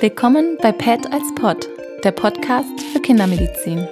[0.00, 1.68] Willkommen bei PET als Pod,
[2.04, 3.86] der Podcast für Kindermedizin.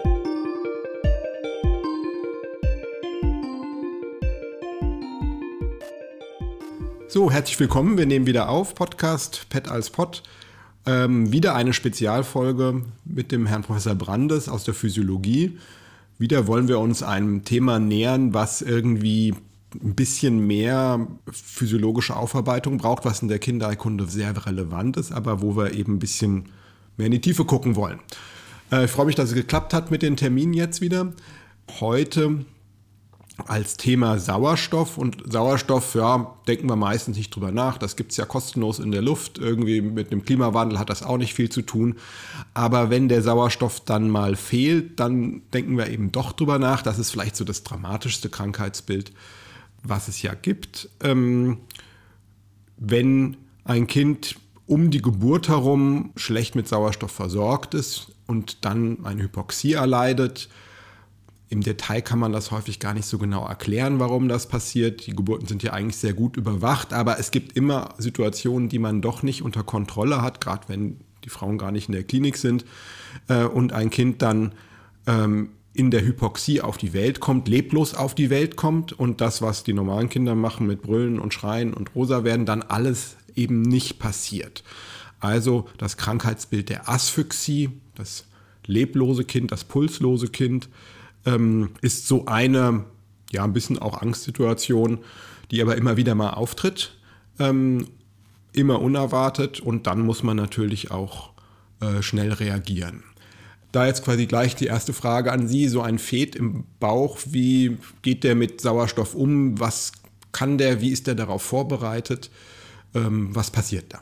[7.09, 7.99] So, herzlich willkommen.
[7.99, 10.23] Wir nehmen wieder auf Podcast PET als Pod.
[10.87, 15.59] Ähm, wieder eine Spezialfolge mit dem Herrn Professor Brandes aus der Physiologie.
[16.17, 19.35] Wieder wollen wir uns einem Thema nähern, was irgendwie
[19.75, 25.57] ein bisschen mehr physiologische Aufarbeitung braucht, was in der Kinderheilkunde sehr relevant ist, aber wo
[25.57, 26.51] wir eben ein bisschen
[26.97, 28.01] mehr in die Tiefe gucken wollen.
[28.73, 31.13] Äh, ich freue mich, dass es geklappt hat mit den Terminen jetzt wieder.
[31.81, 32.45] Heute
[33.47, 37.79] als Thema Sauerstoff und Sauerstoff, ja, denken wir meistens nicht drüber nach.
[37.79, 39.39] Das gibt es ja kostenlos in der Luft.
[39.39, 41.97] Irgendwie mit dem Klimawandel hat das auch nicht viel zu tun.
[42.55, 46.83] Aber wenn der Sauerstoff dann mal fehlt, dann denken wir eben doch drüber nach.
[46.83, 49.13] Das ist vielleicht so das dramatischste Krankheitsbild
[49.83, 51.59] was es ja gibt, ähm,
[52.77, 59.23] wenn ein Kind um die Geburt herum schlecht mit Sauerstoff versorgt ist und dann eine
[59.23, 60.49] Hypoxie erleidet.
[61.49, 65.07] Im Detail kann man das häufig gar nicht so genau erklären, warum das passiert.
[65.07, 69.01] Die Geburten sind ja eigentlich sehr gut überwacht, aber es gibt immer Situationen, die man
[69.01, 72.67] doch nicht unter Kontrolle hat, gerade wenn die Frauen gar nicht in der Klinik sind
[73.29, 74.53] äh, und ein Kind dann
[75.07, 79.43] ähm, in der Hypoxie auf die Welt kommt, leblos auf die Welt kommt und das,
[79.43, 83.63] was die normalen Kinder machen mit Brüllen und Schreien und rosa werden, dann alles eben
[83.63, 84.65] nicht passiert.
[85.21, 88.25] Also das Krankheitsbild der Asphyxie, das
[88.67, 90.69] leblose Kind, das pulslose Kind,
[91.25, 92.85] ähm, ist so eine,
[93.31, 94.99] ja, ein bisschen auch Angstsituation,
[95.53, 96.97] die aber immer wieder mal auftritt,
[97.39, 97.87] ähm,
[98.53, 101.31] immer unerwartet und dann muss man natürlich auch
[101.81, 103.05] äh, schnell reagieren.
[103.73, 107.77] Da jetzt quasi gleich die erste Frage an Sie, so ein Fet im Bauch, wie
[108.03, 109.61] geht der mit Sauerstoff um?
[109.61, 109.93] Was
[110.33, 110.81] kann der?
[110.81, 112.31] Wie ist der darauf vorbereitet?
[112.95, 114.01] Ähm, was passiert da?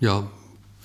[0.00, 0.28] Ja,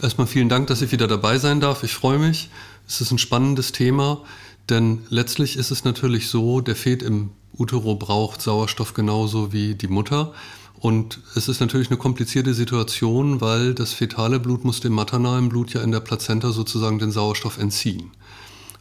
[0.01, 1.83] erstmal vielen Dank, dass ich wieder dabei sein darf.
[1.83, 2.49] Ich freue mich.
[2.87, 4.23] Es ist ein spannendes Thema,
[4.69, 9.87] denn letztlich ist es natürlich so, der Fet im Utero braucht Sauerstoff genauso wie die
[9.87, 10.33] Mutter.
[10.79, 15.73] Und es ist natürlich eine komplizierte Situation, weil das fetale Blut muss dem maternalen Blut
[15.73, 18.11] ja in der Plazenta sozusagen den Sauerstoff entziehen.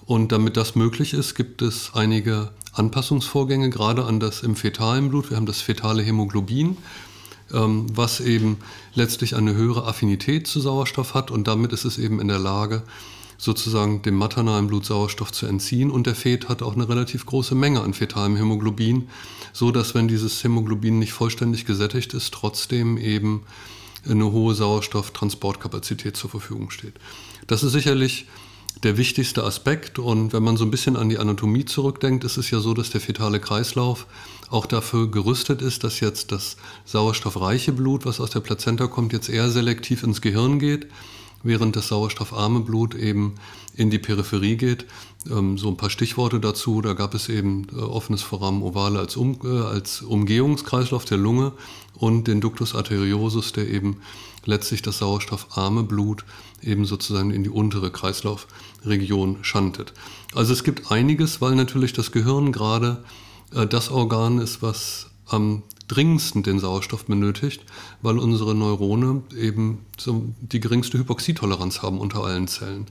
[0.05, 5.31] Und damit das möglich ist, gibt es einige Anpassungsvorgänge, gerade an das im fetalen Blut.
[5.31, 6.77] Wir haben das fetale Hämoglobin,
[7.53, 8.59] ähm, was eben
[8.95, 12.83] letztlich eine höhere Affinität zu Sauerstoff hat und damit ist es eben in der Lage,
[13.39, 15.91] sozusagen dem maternalen Blut Sauerstoff zu entziehen.
[15.91, 19.09] Und der Fet hat auch eine relativ große Menge an fetalem Hämoglobin,
[19.53, 23.43] so dass wenn dieses Hämoglobin nicht vollständig gesättigt ist, trotzdem eben
[24.09, 26.95] eine hohe Sauerstofftransportkapazität zur Verfügung steht.
[27.47, 28.27] Das ist sicherlich
[28.83, 29.99] der wichtigste Aspekt.
[29.99, 32.91] Und wenn man so ein bisschen an die Anatomie zurückdenkt, ist es ja so, dass
[32.91, 34.07] der fetale Kreislauf
[34.51, 39.29] auch dafür gerüstet ist, dass jetzt das sauerstoffreiche Blut, was aus der Plazenta kommt, jetzt
[39.29, 40.87] eher selektiv ins Gehirn geht
[41.47, 43.35] während das sauerstoffarme Blut eben
[43.75, 44.87] in die Peripherie geht.
[45.31, 46.81] Ähm, so ein paar Stichworte dazu.
[46.81, 51.53] Da gab es eben äh, offenes Foramen ovale als, um, äh, als Umgehungskreislauf der Lunge
[51.95, 53.99] und den Ductus arteriosus, der eben
[54.45, 56.25] letztlich das sauerstoffarme Blut
[56.63, 59.93] eben sozusagen in die untere Kreislaufregion schantet.
[60.35, 63.05] Also es gibt einiges, weil natürlich das Gehirn gerade
[63.55, 67.65] äh, das Organ ist, was am dringendsten den Sauerstoff benötigt,
[68.03, 69.85] weil unsere Neurone eben
[70.41, 72.87] die geringste Hypoxietoleranz haben unter allen Zellen.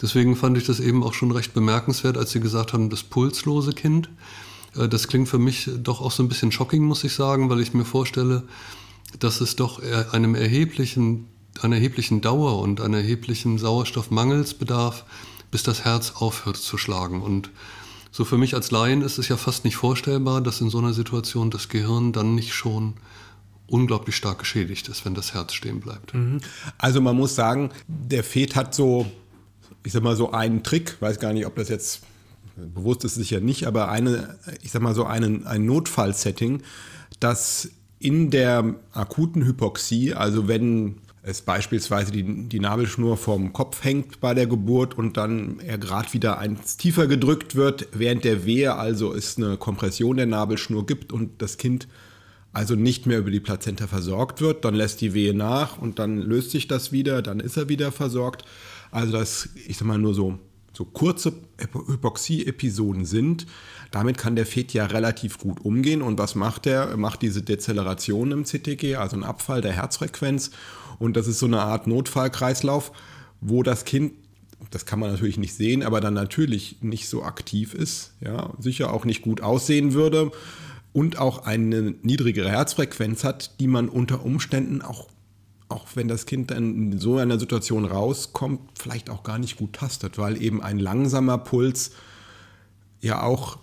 [0.00, 3.72] Deswegen fand ich das eben auch schon recht bemerkenswert, als Sie gesagt haben, das pulslose
[3.72, 4.08] Kind.
[4.76, 7.60] Äh, das klingt für mich doch auch so ein bisschen shocking, muss ich sagen, weil
[7.60, 8.44] ich mir vorstelle,
[9.18, 11.26] dass es doch einem erheblichen,
[11.60, 15.04] einer erheblichen Dauer und einer erheblichen Sauerstoffmangelsbedarf,
[15.50, 17.20] bis das Herz aufhört zu schlagen.
[17.20, 17.50] Und
[18.10, 20.92] so für mich als Laien ist es ja fast nicht vorstellbar, dass in so einer
[20.92, 22.94] Situation das Gehirn dann nicht schon
[23.68, 26.12] unglaublich stark geschädigt ist, wenn das Herz stehen bleibt.
[26.12, 26.40] Mhm.
[26.76, 29.06] Also man muss sagen, der Fet hat so,
[29.84, 32.00] ich sag mal so einen Trick, weiß gar nicht, ob das jetzt
[32.56, 36.62] bewusst ist sicher nicht, aber eine, ich sag mal so einen, ein Notfallsetting,
[37.20, 44.20] dass in der akuten Hypoxie, also wenn es beispielsweise die, die Nabelschnur vom Kopf hängt
[44.20, 48.74] bei der Geburt und dann er gerade wieder eins tiefer gedrückt wird, während der Wehe
[48.76, 51.88] also es eine Kompression der Nabelschnur gibt und das Kind
[52.52, 56.18] also nicht mehr über die Plazenta versorgt wird, dann lässt die Wehe nach und dann
[56.18, 58.44] löst sich das wieder, dann ist er wieder versorgt.
[58.90, 60.38] Also das, ich sag mal, nur so,
[60.72, 63.46] so kurze Hypoxie-Episoden sind.
[63.92, 66.02] Damit kann der Fet ja relativ gut umgehen.
[66.02, 66.88] Und was macht er?
[66.88, 70.50] Er macht diese Dezeleration im CTG, also einen Abfall der Herzfrequenz
[71.00, 72.92] und das ist so eine Art Notfallkreislauf,
[73.40, 74.12] wo das Kind,
[74.70, 78.92] das kann man natürlich nicht sehen, aber dann natürlich nicht so aktiv ist, ja, sicher
[78.92, 80.30] auch nicht gut aussehen würde
[80.92, 85.08] und auch eine niedrigere Herzfrequenz hat, die man unter Umständen auch
[85.70, 89.74] auch wenn das Kind dann in so einer Situation rauskommt, vielleicht auch gar nicht gut
[89.74, 91.92] tastet, weil eben ein langsamer Puls
[93.00, 93.58] ja auch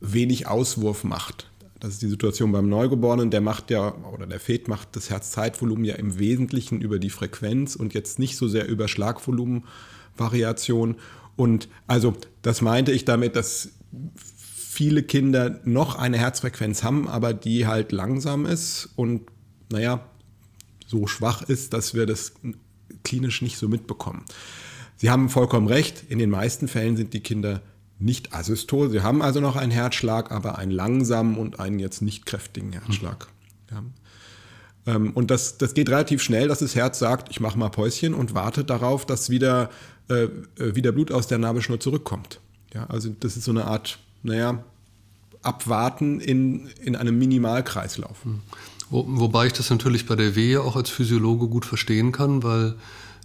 [0.00, 1.50] wenig Auswurf macht.
[1.82, 5.84] Das ist die Situation beim Neugeborenen, der macht ja, oder der Fet macht das Herzzeitvolumen
[5.84, 10.94] ja im Wesentlichen über die Frequenz und jetzt nicht so sehr über Schlagvolumenvariation.
[11.34, 13.70] Und also das meinte ich damit, dass
[14.14, 19.22] viele Kinder noch eine Herzfrequenz haben, aber die halt langsam ist und
[19.68, 20.06] naja,
[20.86, 22.34] so schwach ist, dass wir das
[23.02, 24.24] klinisch nicht so mitbekommen.
[24.98, 27.60] Sie haben vollkommen recht, in den meisten Fällen sind die Kinder
[28.02, 28.90] nicht asystol.
[28.90, 33.28] Sie haben also noch einen Herzschlag, aber einen langsamen und einen jetzt nicht kräftigen Herzschlag.
[33.70, 33.82] Ja.
[34.86, 38.14] Ähm, und das, das geht relativ schnell, dass das Herz sagt, ich mache mal Päuschen
[38.14, 39.70] und wartet darauf, dass wieder,
[40.08, 42.40] äh, äh, wieder Blut aus der Nabelschnur zurückkommt.
[42.74, 44.64] Ja, also das ist so eine Art, naja,
[45.42, 48.24] Abwarten in, in einem Minimalkreislauf.
[48.24, 48.40] Hm.
[48.90, 52.76] Wo, wobei ich das natürlich bei der Wehe auch als Physiologe gut verstehen kann, weil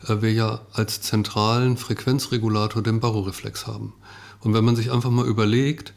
[0.08, 3.94] äh, wir ja als zentralen Frequenzregulator den Baroreflex haben.
[4.42, 5.94] Und wenn man sich einfach mal überlegt,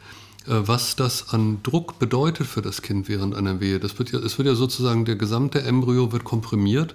[0.46, 3.78] äh, was das an Druck bedeutet für das Kind während einer Wehe.
[3.78, 6.94] Das wird ja, es wird ja sozusagen, der gesamte Embryo wird komprimiert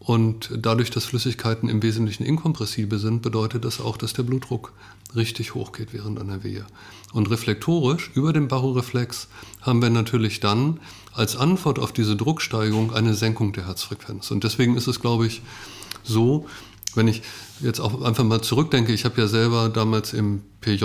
[0.00, 4.72] und dadurch, dass Flüssigkeiten im Wesentlichen inkompressibel sind, bedeutet das auch, dass der Blutdruck
[5.14, 6.64] richtig hoch geht während einer Wehe.
[7.12, 9.28] Und reflektorisch, über den Baroreflex,
[9.60, 10.80] haben wir natürlich dann
[11.12, 14.30] als Antwort auf diese Drucksteigerung eine Senkung der Herzfrequenz.
[14.30, 15.42] Und deswegen ist es, glaube ich,
[16.04, 16.46] so,
[16.94, 17.22] wenn ich
[17.60, 20.84] jetzt auch einfach mal zurückdenke, ich habe ja selber damals im PJ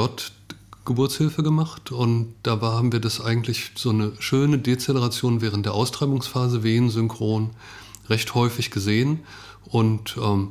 [0.85, 5.73] Geburtshilfe gemacht und da war, haben wir das eigentlich so eine schöne Dezeleration während der
[5.73, 7.51] Austreibungsphase, Wehen-synchron,
[8.09, 9.21] recht häufig gesehen.
[9.65, 10.50] Und ähm,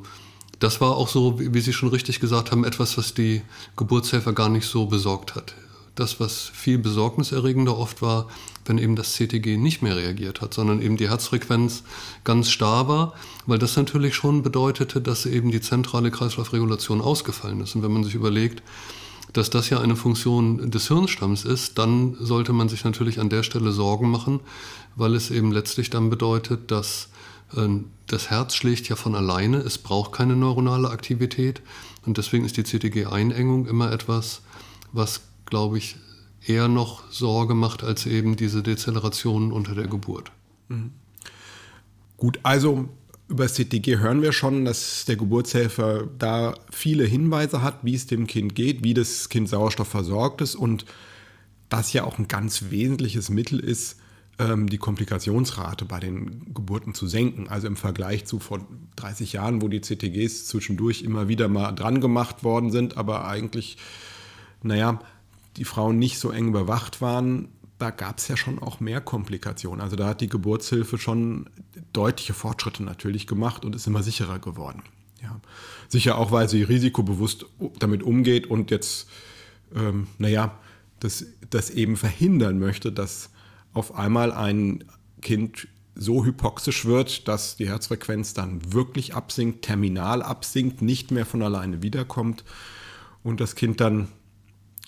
[0.58, 3.42] das war auch so, wie Sie schon richtig gesagt haben, etwas, was die
[3.76, 5.54] Geburtshelfer gar nicht so besorgt hat.
[5.94, 8.28] Das, was viel besorgniserregender oft war,
[8.64, 11.82] wenn eben das CTG nicht mehr reagiert hat, sondern eben die Herzfrequenz
[12.24, 13.14] ganz starr war,
[13.46, 17.74] weil das natürlich schon bedeutete, dass eben die zentrale Kreislaufregulation ausgefallen ist.
[17.74, 18.62] Und wenn man sich überlegt,
[19.32, 23.42] dass das ja eine Funktion des Hirnstamms ist, dann sollte man sich natürlich an der
[23.42, 24.40] Stelle Sorgen machen,
[24.94, 27.08] weil es eben letztlich dann bedeutet, dass
[27.56, 27.68] äh,
[28.06, 31.62] das Herz schlägt ja von alleine, es braucht keine neuronale Aktivität
[32.04, 34.42] und deswegen ist die CTG-Einengung immer etwas,
[34.92, 35.22] was,
[35.52, 35.96] glaube ich,
[36.46, 40.32] eher noch Sorge macht als eben diese Dezeleration unter der Geburt.
[40.68, 40.92] Mhm.
[42.16, 42.88] Gut, also
[43.28, 48.06] über das CTG hören wir schon, dass der Geburtshelfer da viele Hinweise hat, wie es
[48.06, 50.86] dem Kind geht, wie das Kind Sauerstoff versorgt ist und
[51.68, 54.00] das ja auch ein ganz wesentliches Mittel ist,
[54.38, 57.46] ähm, die Komplikationsrate bei den Geburten zu senken.
[57.48, 58.66] Also im Vergleich zu vor
[58.96, 63.76] 30 Jahren, wo die CTGs zwischendurch immer wieder mal dran gemacht worden sind, aber eigentlich,
[64.62, 64.98] naja,
[65.56, 69.80] die Frauen nicht so eng überwacht waren, da gab es ja schon auch mehr Komplikationen.
[69.80, 71.50] Also da hat die Geburtshilfe schon
[71.92, 74.82] deutliche Fortschritte natürlich gemacht und ist immer sicherer geworden.
[75.20, 75.40] Ja.
[75.88, 77.46] Sicher auch, weil sie risikobewusst
[77.78, 79.08] damit umgeht und jetzt,
[79.74, 80.56] ähm, naja,
[81.00, 83.30] das, das eben verhindern möchte, dass
[83.72, 84.84] auf einmal ein
[85.20, 91.42] Kind so hypoxisch wird, dass die Herzfrequenz dann wirklich absinkt, terminal absinkt, nicht mehr von
[91.42, 92.44] alleine wiederkommt
[93.22, 94.08] und das Kind dann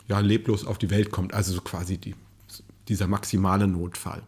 [0.08, 1.34] ja, leblos auf die Welt kommt.
[1.34, 2.14] Also so quasi die,
[2.88, 4.22] dieser maximale Notfall.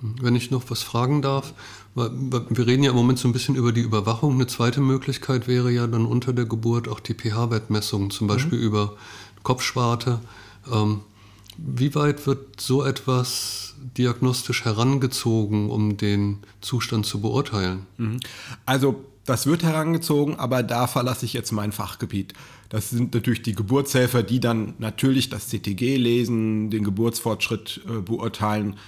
[0.00, 1.54] Wenn ich noch was fragen darf,
[1.94, 4.34] wir reden ja im Moment so ein bisschen über die Überwachung.
[4.34, 8.64] Eine zweite Möglichkeit wäre ja dann unter der Geburt auch die pH-Wertmessung, zum Beispiel mhm.
[8.64, 8.96] über
[9.42, 10.20] Kopfschwarte.
[10.72, 11.02] Ähm,
[11.56, 17.86] wie weit wird so etwas diagnostisch herangezogen, um den Zustand zu beurteilen?
[17.98, 18.20] Mhm.
[18.66, 22.34] Also das wird herangezogen, aber da verlasse ich jetzt mein Fachgebiet.
[22.72, 28.78] Das sind natürlich die Geburtshelfer, die dann natürlich das CTG lesen, den Geburtsfortschritt äh, beurteilen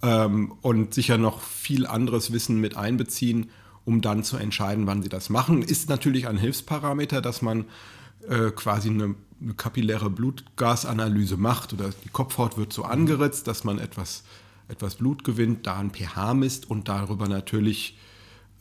[0.00, 3.50] ähm, und sicher noch viel anderes Wissen mit einbeziehen,
[3.84, 5.60] um dann zu entscheiden, wann sie das machen.
[5.60, 7.66] Ist natürlich ein Hilfsparameter, dass man
[8.30, 13.78] äh, quasi eine, eine kapilläre Blutgasanalyse macht oder die Kopfhaut wird so angeritzt, dass man
[13.78, 14.24] etwas,
[14.68, 17.98] etwas Blut gewinnt, da ein pH misst und darüber natürlich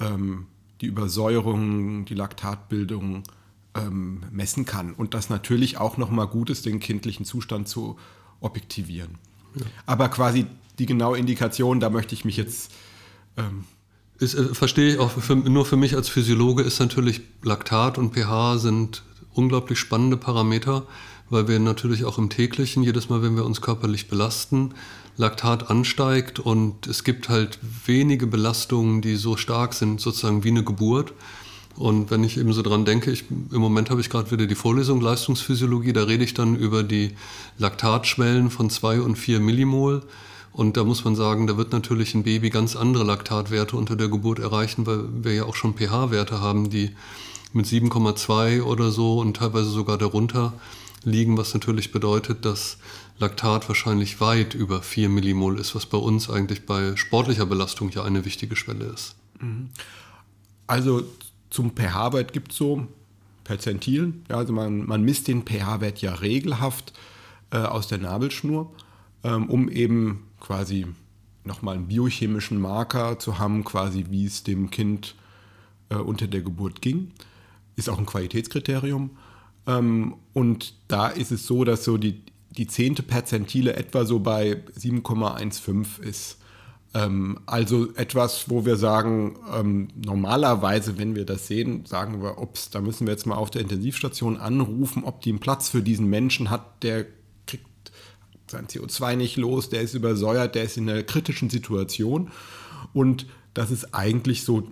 [0.01, 0.47] ähm,
[0.81, 3.23] die Übersäuerung, die Laktatbildung
[3.75, 4.93] ähm, messen kann.
[4.93, 7.97] Und das natürlich auch nochmal gut ist, den kindlichen Zustand zu
[8.39, 9.17] objektivieren.
[9.55, 9.65] Ja.
[9.85, 10.45] Aber quasi
[10.79, 12.71] die genaue Indikation, da möchte ich mich jetzt.
[13.37, 13.65] Ähm
[14.19, 18.13] ist, äh, verstehe ich auch, für, nur für mich als Physiologe ist natürlich Laktat und
[18.13, 19.03] pH sind
[19.33, 20.85] unglaublich spannende Parameter,
[21.29, 24.75] weil wir natürlich auch im täglichen, jedes Mal, wenn wir uns körperlich belasten,
[25.17, 30.63] Laktat ansteigt und es gibt halt wenige Belastungen, die so stark sind, sozusagen wie eine
[30.63, 31.13] Geburt.
[31.75, 34.55] Und wenn ich eben so dran denke, ich, im Moment habe ich gerade wieder die
[34.55, 37.15] Vorlesung Leistungsphysiologie, da rede ich dann über die
[37.57, 40.03] Laktatschwellen von 2 und 4 Millimol.
[40.51, 44.07] Und da muss man sagen, da wird natürlich ein Baby ganz andere Laktatwerte unter der
[44.07, 46.91] Geburt erreichen, weil wir ja auch schon pH-Werte haben, die
[47.53, 50.53] mit 7,2 oder so und teilweise sogar darunter
[51.03, 52.77] liegen, was natürlich bedeutet, dass
[53.19, 58.03] Laktat wahrscheinlich weit über 4 Millimol ist, was bei uns eigentlich bei sportlicher Belastung ja
[58.03, 59.15] eine wichtige Schwelle ist.
[60.67, 61.03] Also
[61.53, 62.87] zum pH-Wert gibt es so
[63.43, 64.25] Perzentilen.
[64.27, 66.93] Ja, also man, man misst den pH-Wert ja regelhaft
[67.51, 68.73] äh, aus der Nabelschnur,
[69.23, 70.87] ähm, um eben quasi
[71.43, 75.13] nochmal einen biochemischen Marker zu haben, quasi wie es dem Kind
[75.89, 77.11] äh, unter der Geburt ging.
[77.75, 79.11] Ist auch ein Qualitätskriterium.
[79.67, 84.63] Ähm, und da ist es so, dass so die, die zehnte Perzentile etwa so bei
[84.75, 86.39] 7,15 ist.
[86.93, 92.69] Ähm, also etwas, wo wir sagen, ähm, normalerweise, wenn wir das sehen, sagen wir, ups,
[92.69, 96.09] da müssen wir jetzt mal auf der Intensivstation anrufen, ob die einen Platz für diesen
[96.09, 97.05] Menschen hat, der
[97.47, 97.65] kriegt
[98.47, 102.29] sein CO2 nicht los, der ist übersäuert, der ist in einer kritischen Situation.
[102.93, 104.67] Und das ist eigentlich so,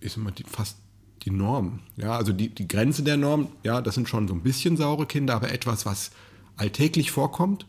[0.00, 0.78] ist immer die, fast
[1.22, 1.78] die Norm.
[1.96, 5.06] Ja, also die, die Grenze der Norm, ja, das sind schon so ein bisschen saure
[5.06, 6.10] Kinder, aber etwas, was
[6.56, 7.66] alltäglich vorkommt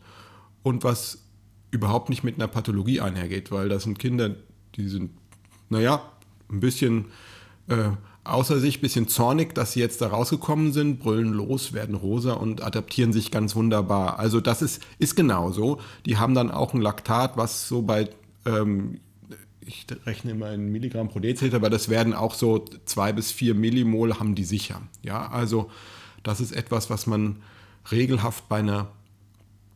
[0.64, 1.23] und was
[1.74, 4.36] überhaupt nicht mit einer Pathologie einhergeht, weil das sind Kinder,
[4.76, 5.10] die sind,
[5.68, 6.02] naja,
[6.48, 7.06] ein bisschen
[7.68, 7.90] äh,
[8.24, 12.32] außer sich, ein bisschen zornig, dass sie jetzt da rausgekommen sind, brüllen los, werden rosa
[12.34, 14.18] und adaptieren sich ganz wunderbar.
[14.18, 15.80] Also das ist, ist genauso.
[16.06, 18.08] Die haben dann auch ein Laktat, was so bei
[18.46, 19.00] ähm,
[19.66, 23.54] ich rechne immer in Milligramm pro Deziliter, aber das werden auch so zwei bis vier
[23.54, 24.82] Millimol haben die sicher.
[25.02, 25.70] Ja, also
[26.22, 27.42] das ist etwas, was man
[27.90, 28.88] regelhaft bei einer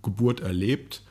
[0.02, 1.02] Geburt erlebt.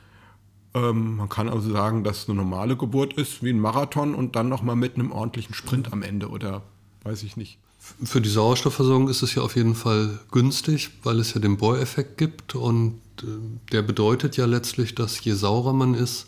[0.74, 4.48] Ähm, man kann also sagen, dass eine normale Geburt ist wie ein Marathon und dann
[4.48, 6.62] nochmal mit einem ordentlichen Sprint am Ende oder
[7.04, 7.58] weiß ich nicht.
[7.78, 12.18] Für die Sauerstoffversorgung ist es ja auf jeden Fall günstig, weil es ja den Bohr-Effekt
[12.18, 13.26] gibt und äh,
[13.72, 16.26] der bedeutet ja letztlich, dass je saurer man ist,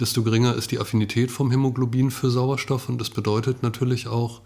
[0.00, 4.40] desto geringer ist die Affinität vom Hämoglobin für Sauerstoff und das bedeutet natürlich auch,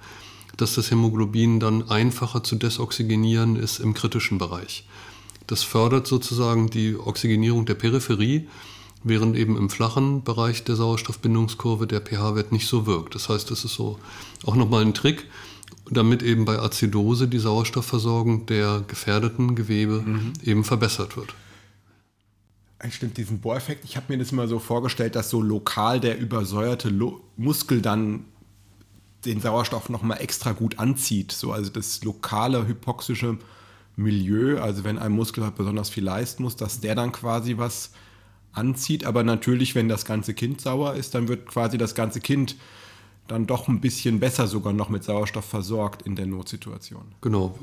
[0.56, 4.86] dass das Hämoglobin dann einfacher zu desoxygenieren ist im kritischen Bereich.
[5.46, 8.48] Das fördert sozusagen die Oxygenierung der Peripherie,
[9.02, 13.14] während eben im flachen Bereich der Sauerstoffbindungskurve der pH-Wert nicht so wirkt.
[13.14, 13.98] Das heißt, das ist so
[14.44, 15.26] auch nochmal ein Trick,
[15.90, 20.32] damit eben bei Azidose die Sauerstoffversorgung der gefährdeten Gewebe mhm.
[20.44, 21.34] eben verbessert wird.
[22.88, 23.84] Stimmt, diesen Bohreffekt.
[23.84, 28.24] Ich habe mir das immer so vorgestellt, dass so lokal der übersäuerte Lo Muskel dann
[29.26, 31.30] den Sauerstoff nochmal extra gut anzieht.
[31.32, 33.36] So, also das lokale hypoxische
[33.96, 37.90] Milieu, also wenn ein Muskel halt besonders viel leisten muss, dass der dann quasi was
[38.52, 39.04] anzieht.
[39.04, 42.56] Aber natürlich, wenn das ganze Kind sauer ist, dann wird quasi das ganze Kind
[43.30, 47.02] dann doch ein bisschen besser sogar noch mit Sauerstoff versorgt in der Notsituation.
[47.20, 47.56] Genau.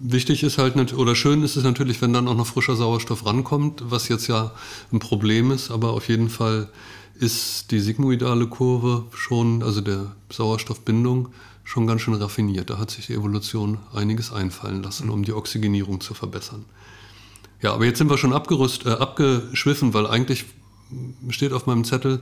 [0.00, 3.24] Wichtig ist halt, nicht, oder schön ist es natürlich, wenn dann auch noch frischer Sauerstoff
[3.24, 4.52] rankommt, was jetzt ja
[4.92, 6.68] ein Problem ist, aber auf jeden Fall
[7.14, 11.30] ist die sigmoidale Kurve schon, also der Sauerstoffbindung,
[11.64, 12.70] schon ganz schön raffiniert.
[12.70, 16.64] Da hat sich die Evolution einiges einfallen lassen, um die Oxygenierung zu verbessern.
[17.60, 20.44] Ja, aber jetzt sind wir schon abgerüst, äh, abgeschwiffen, weil eigentlich
[21.30, 22.20] steht auf meinem Zettel,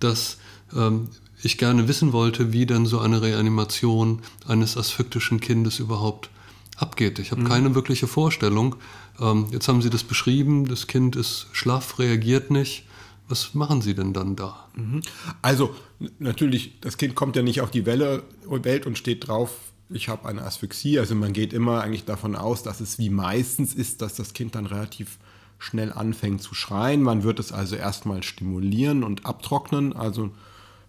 [0.00, 0.38] dass
[0.74, 1.08] ähm,
[1.42, 6.30] ich gerne wissen wollte, wie denn so eine Reanimation eines asphyktischen Kindes überhaupt
[6.76, 7.18] abgeht.
[7.18, 7.48] Ich habe mhm.
[7.48, 8.76] keine wirkliche Vorstellung.
[9.20, 12.84] Ähm, jetzt haben Sie das beschrieben, das Kind ist schlaff, reagiert nicht.
[13.28, 14.68] Was machen Sie denn dann da?
[14.74, 15.02] Mhm.
[15.42, 15.74] Also
[16.18, 19.50] natürlich, das Kind kommt ja nicht auf die Welle, Welt und steht drauf,
[19.90, 20.98] ich habe eine Asphyxie.
[20.98, 24.54] Also man geht immer eigentlich davon aus, dass es wie meistens ist, dass das Kind
[24.54, 25.18] dann relativ
[25.58, 27.02] schnell anfängt zu schreien.
[27.02, 29.94] Man wird es also erstmal stimulieren und abtrocknen.
[29.94, 30.30] Also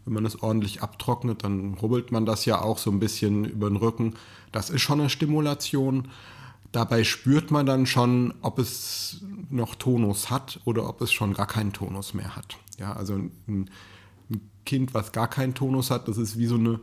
[0.05, 3.69] wenn man es ordentlich abtrocknet, dann rubbelt man das ja auch so ein bisschen über
[3.69, 4.15] den Rücken.
[4.51, 6.09] Das ist schon eine Stimulation.
[6.71, 11.47] Dabei spürt man dann schon, ob es noch Tonus hat oder ob es schon gar
[11.47, 12.57] keinen Tonus mehr hat.
[12.77, 13.69] Ja, also ein, ein
[14.65, 16.79] Kind, was gar keinen Tonus hat, das ist wie so eine,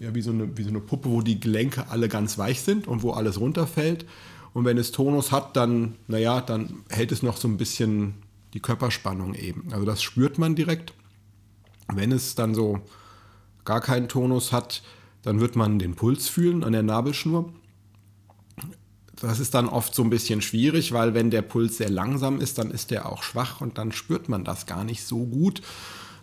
[0.00, 2.86] ja, wie so eine, wie so eine Puppe, wo die Gelenke alle ganz weich sind
[2.86, 4.06] und wo alles runterfällt.
[4.54, 8.14] Und wenn es Tonus hat, dann, naja, dann hält es noch so ein bisschen
[8.54, 9.68] die Körperspannung eben.
[9.72, 10.94] Also das spürt man direkt.
[11.92, 12.80] Wenn es dann so
[13.64, 14.82] gar keinen Tonus hat,
[15.22, 17.52] dann wird man den Puls fühlen an der Nabelschnur.
[19.20, 22.58] Das ist dann oft so ein bisschen schwierig, weil wenn der Puls sehr langsam ist,
[22.58, 25.60] dann ist der auch schwach und dann spürt man das gar nicht so gut.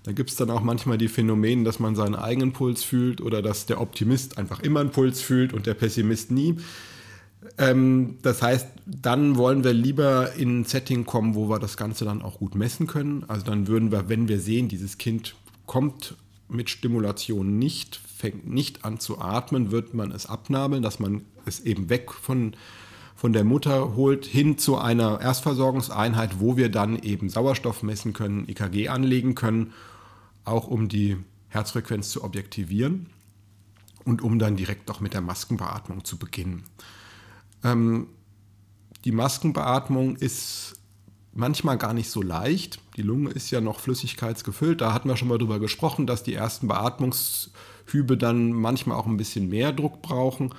[0.05, 3.41] Da gibt es dann auch manchmal die Phänomene, dass man seinen eigenen Puls fühlt oder
[3.41, 6.57] dass der Optimist einfach immer einen Puls fühlt und der Pessimist nie.
[7.57, 12.05] Ähm, das heißt, dann wollen wir lieber in ein Setting kommen, wo wir das Ganze
[12.05, 13.25] dann auch gut messen können.
[13.27, 15.35] Also dann würden wir, wenn wir sehen, dieses Kind
[15.65, 16.15] kommt
[16.49, 21.61] mit Stimulation nicht, fängt nicht an zu atmen, wird man es abnabeln, dass man es
[21.61, 22.53] eben weg von,
[23.15, 28.47] von der Mutter holt, hin zu einer Erstversorgungseinheit, wo wir dann eben Sauerstoff messen können,
[28.47, 29.73] EKG anlegen können,
[30.45, 31.17] auch um die
[31.49, 33.07] Herzfrequenz zu objektivieren
[34.03, 36.63] und um dann direkt auch mit der Maskenbeatmung zu beginnen.
[37.63, 38.07] Ähm,
[39.03, 40.79] die Maskenbeatmung ist
[41.33, 42.79] manchmal gar nicht so leicht.
[42.95, 44.81] Die Lunge ist ja noch flüssigkeitsgefüllt.
[44.81, 49.17] Da hatten wir schon mal drüber gesprochen, dass die ersten Beatmungshübe dann manchmal auch ein
[49.17, 50.53] bisschen mehr Druck brauchen.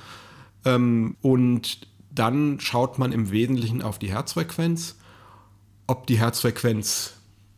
[0.64, 4.96] Ähm, und dann schaut man im Wesentlichen auf die Herzfrequenz,
[5.86, 7.14] ob die Herzfrequenz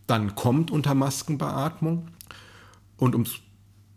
[0.07, 2.09] dann kommt unter Maskenbeatmung.
[2.99, 3.41] Und um es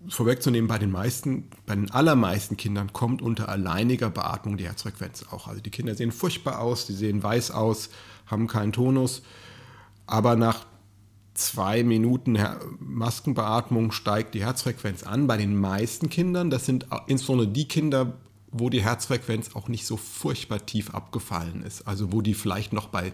[0.08, 5.48] vorwegzunehmen, bei den meisten, bei den allermeisten Kindern kommt unter alleiniger Beatmung die Herzfrequenz auch.
[5.48, 7.89] Also die Kinder sehen furchtbar aus, die sehen weiß aus,
[8.25, 9.22] haben keinen Tonus,
[10.08, 10.65] aber nach
[11.34, 12.38] zwei Minuten
[12.79, 15.27] Maskenbeatmung steigt die Herzfrequenz an.
[15.27, 18.17] Bei den meisten Kindern, das sind insbesondere die Kinder,
[18.51, 22.88] wo die Herzfrequenz auch nicht so furchtbar tief abgefallen ist, also wo die vielleicht noch
[22.88, 23.13] bei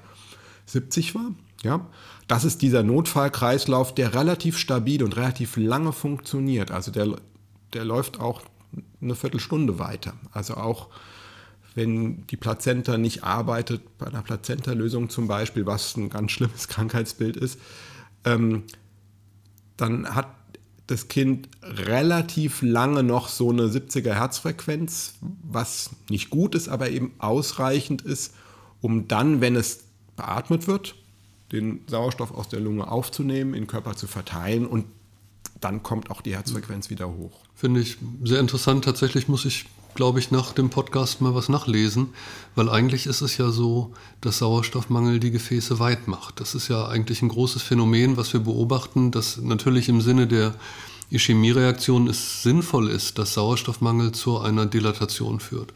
[0.67, 1.31] 70 war.
[1.63, 1.87] Ja,
[2.27, 6.69] das ist dieser Notfallkreislauf, der relativ stabil und relativ lange funktioniert.
[6.69, 7.15] Also der,
[7.73, 8.43] der läuft auch
[9.01, 10.13] eine Viertelstunde weiter.
[10.31, 10.89] Also auch
[11.73, 17.37] wenn die Plazenta nicht arbeitet, bei einer Plazenta-Lösung zum Beispiel, was ein ganz schlimmes Krankheitsbild
[17.37, 17.59] ist,
[18.23, 18.63] ähm,
[19.77, 20.27] dann hat
[20.87, 27.13] das Kind relativ lange noch so eine 70er Herzfrequenz, was nicht gut ist, aber eben
[27.19, 28.33] ausreichend ist,
[28.81, 29.86] um dann, wenn es
[30.17, 30.95] beatmet wird,
[31.53, 34.85] den Sauerstoff aus der Lunge aufzunehmen, in den Körper zu verteilen und
[35.61, 37.39] dann kommt auch die Herzfrequenz wieder hoch.
[37.55, 38.85] Finde ich sehr interessant.
[38.85, 42.09] Tatsächlich muss ich, glaube ich, nach dem Podcast mal was nachlesen,
[42.55, 46.39] weil eigentlich ist es ja so, dass Sauerstoffmangel die Gefäße weit macht.
[46.39, 50.53] Das ist ja eigentlich ein großes Phänomen, was wir beobachten, dass natürlich im Sinne der
[51.09, 55.73] Ischämie-Reaktion es sinnvoll ist, dass Sauerstoffmangel zu einer Dilatation führt.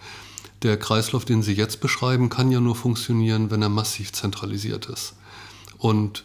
[0.63, 5.15] Der Kreislauf, den Sie jetzt beschreiben, kann ja nur funktionieren, wenn er massiv zentralisiert ist.
[5.77, 6.23] Und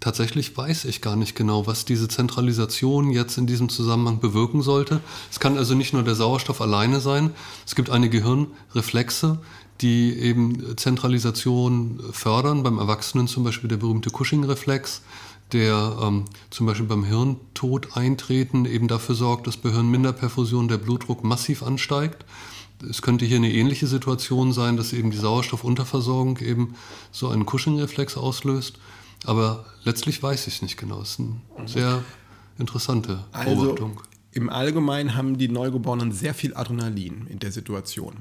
[0.00, 5.00] tatsächlich weiß ich gar nicht genau, was diese Zentralisation jetzt in diesem Zusammenhang bewirken sollte.
[5.30, 7.30] Es kann also nicht nur der Sauerstoff alleine sein.
[7.66, 9.40] Es gibt eine Gehirnreflexe,
[9.80, 12.62] die eben Zentralisation fördern.
[12.62, 15.02] Beim Erwachsenen zum Beispiel der berühmte Cushing-Reflex,
[15.52, 21.24] der ähm, zum Beispiel beim Hirntod eintreten eben dafür sorgt, dass bei Hirnminderperfusion der Blutdruck
[21.24, 22.24] massiv ansteigt
[22.88, 26.74] es könnte hier eine ähnliche Situation sein, dass eben die Sauerstoffunterversorgung eben
[27.10, 28.78] so einen Cushing-Reflex auslöst.
[29.24, 31.00] Aber letztlich weiß ich es nicht genau.
[31.00, 32.04] Es ist eine sehr
[32.58, 33.98] interessante also Beobachtung.
[33.98, 38.18] Also Im Allgemeinen haben die Neugeborenen sehr viel Adrenalin in der Situation.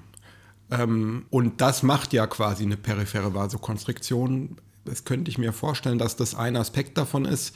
[0.72, 4.58] Ähm, und das macht ja quasi eine periphere Vasokonstriktion.
[4.86, 7.56] Das könnte ich mir vorstellen, dass das ein Aspekt davon ist.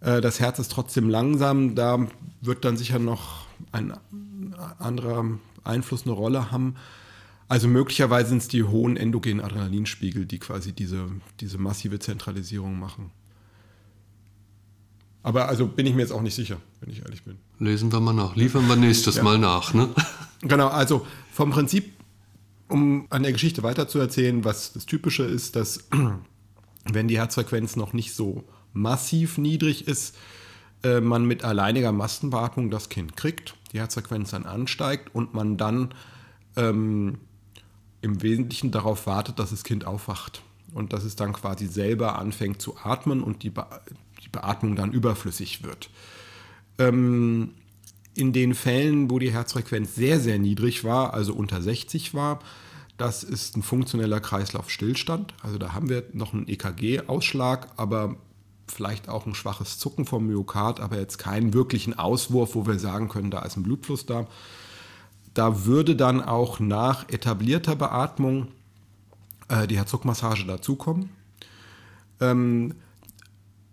[0.00, 1.74] Äh, das Herz ist trotzdem langsam.
[1.74, 2.06] Da
[2.40, 3.94] wird dann sicher noch ein
[4.78, 5.24] anderer
[5.64, 6.76] Einfluss eine Rolle haben.
[7.48, 11.08] Also möglicherweise sind es die hohen endogenen Adrenalinspiegel, die quasi diese,
[11.40, 13.10] diese massive Zentralisierung machen.
[15.22, 17.38] Aber also bin ich mir jetzt auch nicht sicher, wenn ich ehrlich bin.
[17.58, 18.36] Lesen wir mal nach.
[18.36, 19.22] Liefern wir nächstes ja.
[19.22, 19.74] Mal nach.
[19.74, 19.88] Ne?
[20.42, 21.92] Genau, also vom Prinzip,
[22.68, 25.88] um an der Geschichte weiterzuerzählen, was das Typische ist, dass
[26.90, 30.16] wenn die Herzfrequenz noch nicht so massiv niedrig ist,
[30.84, 35.94] äh, man mit alleiniger Massenbeatmung das Kind kriegt die Herzfrequenz dann ansteigt und man dann
[36.56, 37.18] ähm,
[38.02, 42.62] im Wesentlichen darauf wartet, dass das Kind aufwacht und dass es dann quasi selber anfängt
[42.62, 43.66] zu atmen und die, Be
[44.24, 45.90] die Beatmung dann überflüssig wird.
[46.78, 47.54] Ähm,
[48.14, 52.40] in den Fällen, wo die Herzfrequenz sehr, sehr niedrig war, also unter 60 war,
[52.96, 55.32] das ist ein funktioneller Kreislaufstillstand.
[55.42, 58.16] Also da haben wir noch einen EKG-Ausschlag, aber
[58.70, 63.08] vielleicht auch ein schwaches Zucken vom Myokard, aber jetzt keinen wirklichen Auswurf, wo wir sagen
[63.08, 64.26] können, da ist ein Blutfluss da.
[65.34, 68.48] Da würde dann auch nach etablierter Beatmung
[69.48, 71.10] äh, die Herzdruckmassage dazukommen.
[72.20, 72.74] Ähm,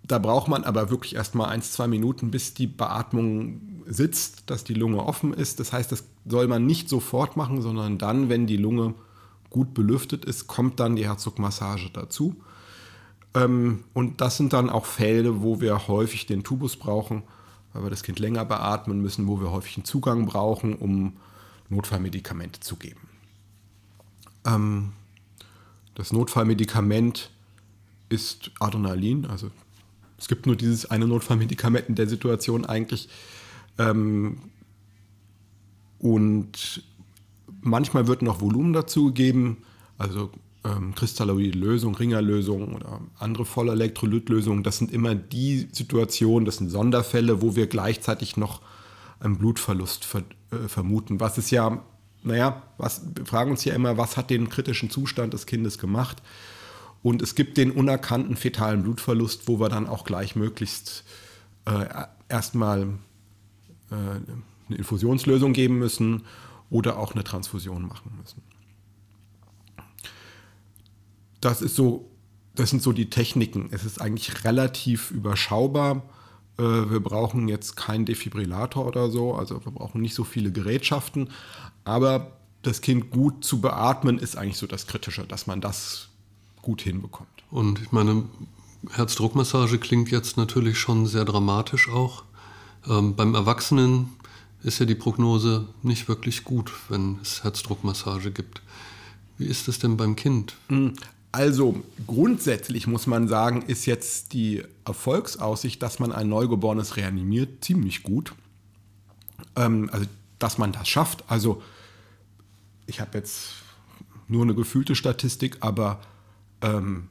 [0.04, 4.64] da braucht man aber wirklich erst mal ein, zwei Minuten, bis die Beatmung sitzt, dass
[4.64, 5.60] die Lunge offen ist.
[5.60, 8.94] Das heißt, das soll man nicht sofort machen, sondern dann, wenn die Lunge
[9.50, 12.36] gut belüftet ist, kommt dann die Herzdruckmassage dazu.
[13.38, 17.24] Ähm, und das sind dann auch Fälle, wo wir häufig den Tubus brauchen,
[17.74, 21.18] weil wir das Kind länger beatmen müssen, wo wir häufig einen Zugang brauchen, um
[21.70, 23.02] Notfallmedikamente zu geben.
[24.46, 24.94] Ähm,
[25.96, 27.32] das Notfallmedikament
[28.10, 29.52] ist Adrenalin, also
[30.18, 33.08] es gibt nur dieses eine Notfallmedikament in der Situation eigentlich.
[33.78, 34.38] Ähm,
[36.00, 36.84] und
[37.62, 39.58] manchmal wird noch Volumen dazugegeben,
[39.98, 40.32] also
[40.68, 47.42] ähm, kristalloide Lösung, Ringerlösung oder andere Vollelektrolytlösungen, das sind immer die Situationen, das sind Sonderfälle,
[47.42, 48.62] wo wir gleichzeitig noch
[49.20, 51.84] einen Blutverlust ver äh, vermuten, was es ja
[52.24, 56.22] naja, was, wir fragen uns ja immer, was hat den kritischen Zustand des Kindes gemacht?
[57.02, 61.04] Und es gibt den unerkannten fetalen Blutverlust, wo wir dann auch gleich möglichst
[61.66, 61.86] äh,
[62.28, 62.84] erstmal
[63.92, 66.24] äh, eine Infusionslösung geben müssen
[66.70, 68.42] oder auch eine Transfusion machen müssen.
[71.42, 72.10] Das ist so,
[72.56, 73.70] das sind so die Techniken.
[73.72, 76.04] Es ist eigentlich relativ überschaubar.
[76.58, 81.30] Äh, wir brauchen jetzt keinen Defibrillator oder so, also wir brauchen nicht so viele Gerätschaften,
[81.84, 86.10] aber das Kind gut zu beatmen ist eigentlich so das Kritische, dass man das
[86.62, 87.30] gut hinbekommt.
[87.50, 88.24] Und ich meine,
[88.92, 92.24] Herzdruckmassage klingt jetzt natürlich schon sehr dramatisch auch.
[92.88, 94.10] Ähm, beim Erwachsenen
[94.64, 98.62] ist ja die Prognose nicht wirklich gut, wenn es Herzdruckmassage gibt.
[99.38, 100.56] Wie ist es denn beim Kind?
[101.38, 108.02] Also grundsätzlich muss man sagen, ist jetzt die Erfolgsaussicht, dass man ein Neugeborenes reanimiert, ziemlich
[108.02, 108.34] gut.
[109.56, 110.08] Ähm, also
[110.40, 111.24] dass man das schafft.
[111.28, 111.62] Also
[112.88, 113.50] ich habe jetzt
[114.28, 116.02] nur eine gefühlte Statistik, aber
[116.62, 117.08] ähm,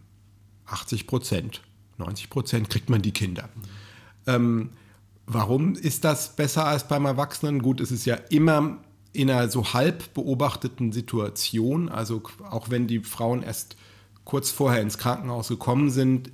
[0.66, 1.60] 80 Prozent,
[1.98, 3.48] 90 Prozent kriegt man die Kinder.
[4.26, 4.70] Ähm,
[5.26, 7.62] warum ist das besser als beim Erwachsenen?
[7.62, 8.78] Gut, es ist ja immer
[9.12, 13.76] in einer so halb beobachteten Situation, also auch wenn die Frauen erst
[14.26, 16.30] kurz vorher ins Krankenhaus gekommen sind,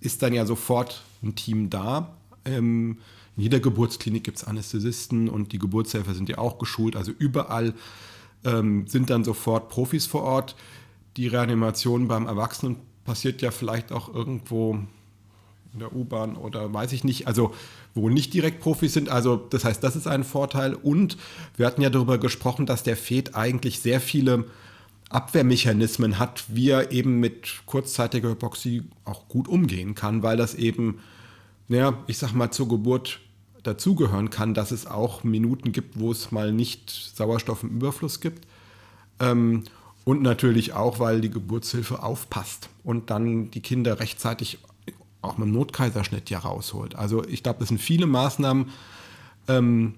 [0.00, 2.14] ist dann ja sofort ein Team da.
[2.44, 2.98] Ähm,
[3.36, 6.96] in jeder Geburtsklinik gibt es Anästhesisten und die Geburtshelfer sind ja auch geschult.
[6.96, 7.72] Also überall
[8.44, 10.56] ähm, sind dann sofort Profis vor Ort.
[11.16, 14.80] Die Reanimation beim Erwachsenen passiert ja vielleicht auch irgendwo
[15.72, 17.54] in der U-Bahn oder weiß ich nicht, also
[17.94, 19.10] wo nicht direkt Profis sind.
[19.10, 20.74] Also das heißt, das ist ein Vorteil.
[20.74, 21.16] Und
[21.56, 24.46] wir hatten ja darüber gesprochen, dass der FED eigentlich sehr viele
[25.08, 30.98] Abwehrmechanismen hat, wie er eben mit kurzzeitiger Hypoxie auch gut umgehen kann, weil das eben,
[31.68, 33.20] naja, ich sag mal, zur Geburt
[33.62, 38.46] dazugehören kann, dass es auch Minuten gibt, wo es mal nicht Sauerstoff im Überfluss gibt.
[39.18, 39.64] Ähm,
[40.04, 44.58] und natürlich auch, weil die Geburtshilfe aufpasst und dann die Kinder rechtzeitig
[45.20, 46.94] auch mit dem Notkaiserschnitt ja rausholt.
[46.94, 48.70] Also ich glaube, das sind viele Maßnahmen,
[49.48, 49.94] ähm,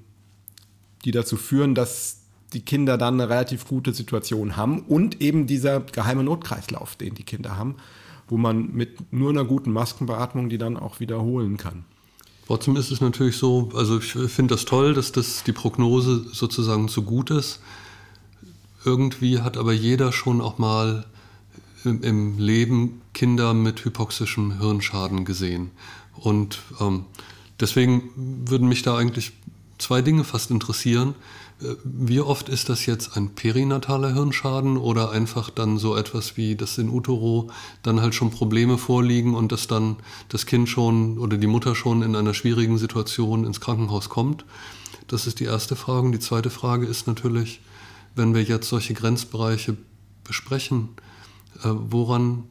[1.04, 2.19] die dazu führen, dass
[2.52, 7.22] die Kinder dann eine relativ gute Situation haben und eben dieser geheime Notkreislauf, den die
[7.22, 7.76] Kinder haben,
[8.28, 11.84] wo man mit nur einer guten Maskenbeatmung die dann auch wiederholen kann.
[12.46, 16.88] Trotzdem ist es natürlich so, also ich finde das toll, dass das die Prognose sozusagen
[16.88, 17.60] so gut ist.
[18.84, 21.04] Irgendwie hat aber jeder schon auch mal
[21.84, 25.70] im, Leben Kinder mit hypoxischem Hirnschaden gesehen.
[26.16, 27.04] Und ähm,
[27.60, 29.32] deswegen würden mich da eigentlich
[29.78, 31.14] zwei Dinge fast interessieren.
[31.84, 36.78] Wie oft ist das jetzt ein perinataler Hirnschaden oder einfach dann so etwas wie, dass
[36.78, 37.50] in Utero
[37.82, 39.96] dann halt schon Probleme vorliegen und dass dann
[40.28, 44.44] das Kind schon oder die Mutter schon in einer schwierigen Situation ins Krankenhaus kommt?
[45.06, 46.06] Das ist die erste Frage.
[46.06, 47.60] Und die zweite Frage ist natürlich,
[48.14, 49.76] wenn wir jetzt solche Grenzbereiche
[50.24, 50.90] besprechen,
[51.62, 52.44] äh, woran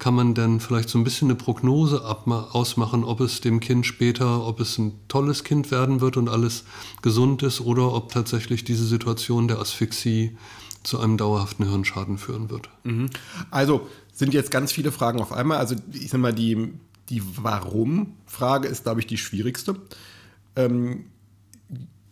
[0.00, 4.44] kann man denn vielleicht so ein bisschen eine Prognose ausmachen, ob es dem Kind später,
[4.46, 6.64] ob es ein tolles Kind werden wird und alles
[7.02, 10.36] gesund ist oder ob tatsächlich diese Situation der Asphyxie
[10.82, 12.70] zu einem dauerhaften Hirnschaden führen wird?
[12.82, 13.10] Mhm.
[13.50, 15.58] Also sind jetzt ganz viele Fragen auf einmal.
[15.58, 16.72] Also ich sag mal, die,
[17.10, 19.76] die Warum-Frage ist, glaube ich, die schwierigste.
[20.56, 21.04] Ähm,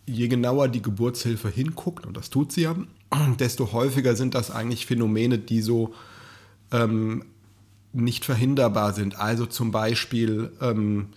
[0.07, 2.77] je genauer die Geburtshilfe hinguckt, und das tut sie ja,
[3.38, 5.94] desto häufiger sind das eigentlich Phänomene, die so
[6.70, 7.24] ähm,
[8.04, 9.18] nicht verhinderbar sind.
[9.18, 11.08] Also zum Beispiel ähm,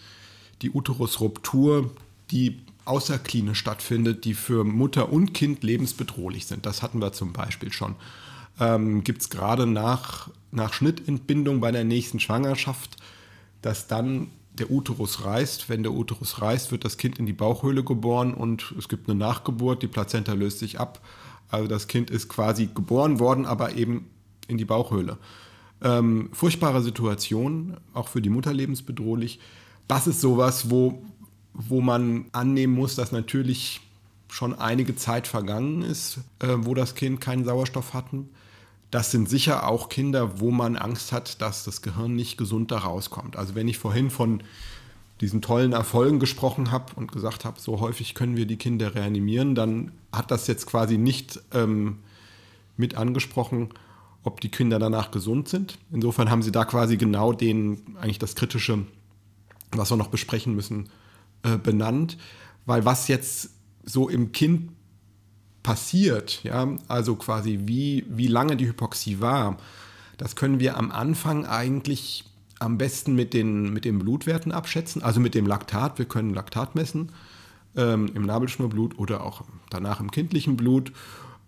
[0.61, 1.91] die Uterusruptur,
[2.31, 6.65] die außerklinisch stattfindet, die für Mutter und Kind lebensbedrohlich sind.
[6.65, 7.95] Das hatten wir zum Beispiel schon.
[8.59, 12.97] Ähm, Gibt es gerade nach, nach Schnittentbindung bei der nächsten Schwangerschaft,
[13.61, 15.69] dass dann der Uterus reißt.
[15.69, 19.17] Wenn der Uterus reißt, wird das Kind in die Bauchhöhle geboren und es gibt eine
[19.17, 21.01] Nachgeburt, die Plazenta löst sich ab.
[21.49, 24.07] Also das Kind ist quasi geboren worden, aber eben
[24.47, 25.17] in die Bauchhöhle.
[25.83, 29.39] Ähm, furchtbare Situation, auch für die Mutter lebensbedrohlich.
[29.87, 31.03] Das ist sowas, wo,
[31.53, 33.81] wo man annehmen muss, dass natürlich
[34.29, 38.29] schon einige Zeit vergangen ist, äh, wo das Kind keinen Sauerstoff hatten.
[38.91, 42.79] Das sind sicher auch Kinder, wo man Angst hat, dass das Gehirn nicht gesund da
[42.79, 43.37] rauskommt.
[43.37, 44.43] Also wenn ich vorhin von
[45.21, 49.55] diesen tollen Erfolgen gesprochen habe und gesagt habe, so häufig können wir die Kinder reanimieren,
[49.55, 51.99] dann hat das jetzt quasi nicht ähm,
[52.75, 53.69] mit angesprochen,
[54.23, 55.77] ob die Kinder danach gesund sind.
[55.91, 58.85] Insofern haben sie da quasi genau den, eigentlich das Kritische,
[59.71, 60.89] was wir noch besprechen müssen,
[61.43, 62.17] äh, benannt.
[62.65, 63.51] Weil was jetzt
[63.83, 64.71] so im Kind
[65.63, 69.57] passiert, ja, also quasi wie, wie lange die Hypoxie war,
[70.17, 72.25] das können wir am Anfang eigentlich
[72.59, 75.97] am besten mit den, mit den Blutwerten abschätzen, also mit dem Laktat.
[75.97, 77.11] Wir können Laktat messen
[77.75, 80.91] ähm, im Nabelschnurblut oder auch danach im kindlichen Blut.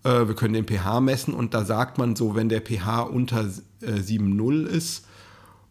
[0.03, 3.45] Äh, wir können den pH messen und da sagt man so, wenn der pH unter
[3.81, 5.05] äh, 7,0 ist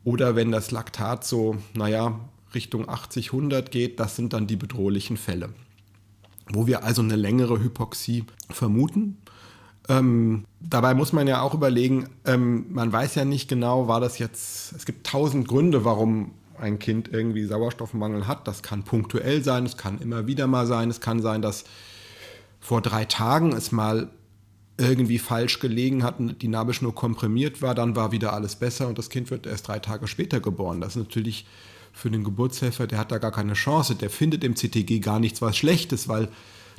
[0.05, 2.19] oder wenn das Laktat so, naja,
[2.55, 5.51] Richtung 80, 100 geht, das sind dann die bedrohlichen Fälle.
[6.53, 9.17] Wo wir also eine längere Hypoxie vermuten.
[9.89, 14.19] Ähm, dabei muss man ja auch überlegen, ähm, man weiß ja nicht genau, war das
[14.19, 18.47] jetzt, es gibt tausend Gründe, warum ein Kind irgendwie Sauerstoffmangel hat.
[18.47, 21.65] Das kann punktuell sein, es kann immer wieder mal sein, es kann sein, dass
[22.61, 24.09] vor drei Tagen es mal
[24.89, 29.11] irgendwie falsch gelegen hat die Nabelschnur komprimiert war, dann war wieder alles besser und das
[29.11, 30.81] Kind wird erst drei Tage später geboren.
[30.81, 31.47] Das ist natürlich
[31.93, 33.95] für den Geburtshelfer, der hat da gar keine Chance.
[33.95, 36.29] Der findet im CTG gar nichts was Schlechtes, weil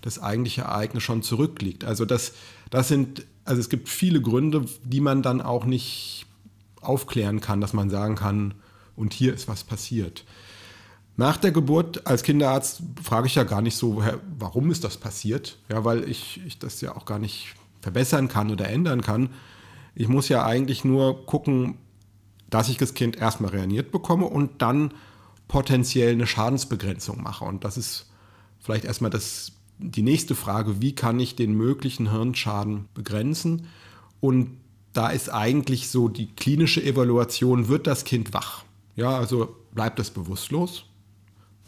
[0.01, 1.85] das eigentliche Ereignis schon zurückliegt.
[1.85, 2.33] Also das,
[2.69, 6.25] das sind, also es gibt viele Gründe, die man dann auch nicht
[6.81, 8.55] aufklären kann, dass man sagen kann,
[8.95, 10.23] und hier ist was passiert.
[11.15, 14.03] Nach der Geburt als Kinderarzt frage ich ja gar nicht so,
[14.37, 15.57] warum ist das passiert?
[15.69, 19.29] Ja, weil ich, ich das ja auch gar nicht verbessern kann oder ändern kann.
[19.93, 21.77] Ich muss ja eigentlich nur gucken,
[22.49, 24.93] dass ich das Kind erstmal reaniert bekomme und dann
[25.49, 27.43] potenziell eine Schadensbegrenzung mache.
[27.43, 28.09] Und das ist
[28.59, 33.67] vielleicht erstmal das, die nächste Frage, wie kann ich den möglichen Hirnschaden begrenzen?
[34.21, 34.57] Und
[34.93, 38.63] da ist eigentlich so die klinische Evaluation, wird das Kind wach?
[38.95, 40.85] Ja, also bleibt es bewusstlos?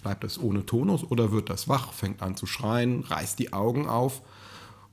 [0.01, 3.87] Bleibt es ohne Tonus oder wird das wach, fängt an zu schreien, reißt die Augen
[3.87, 4.21] auf?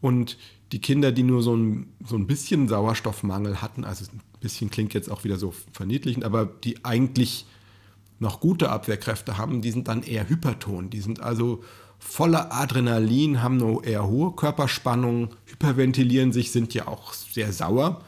[0.00, 0.37] Und
[0.72, 4.94] die Kinder, die nur so ein, so ein bisschen Sauerstoffmangel hatten, also ein bisschen klingt
[4.94, 7.46] jetzt auch wieder so verniedlichend, aber die eigentlich
[8.18, 10.90] noch gute Abwehrkräfte haben, die sind dann eher hyperton.
[10.90, 11.62] Die sind also
[11.98, 18.02] voller Adrenalin, haben nur eher hohe Körperspannung, hyperventilieren sich, sind ja auch sehr sauer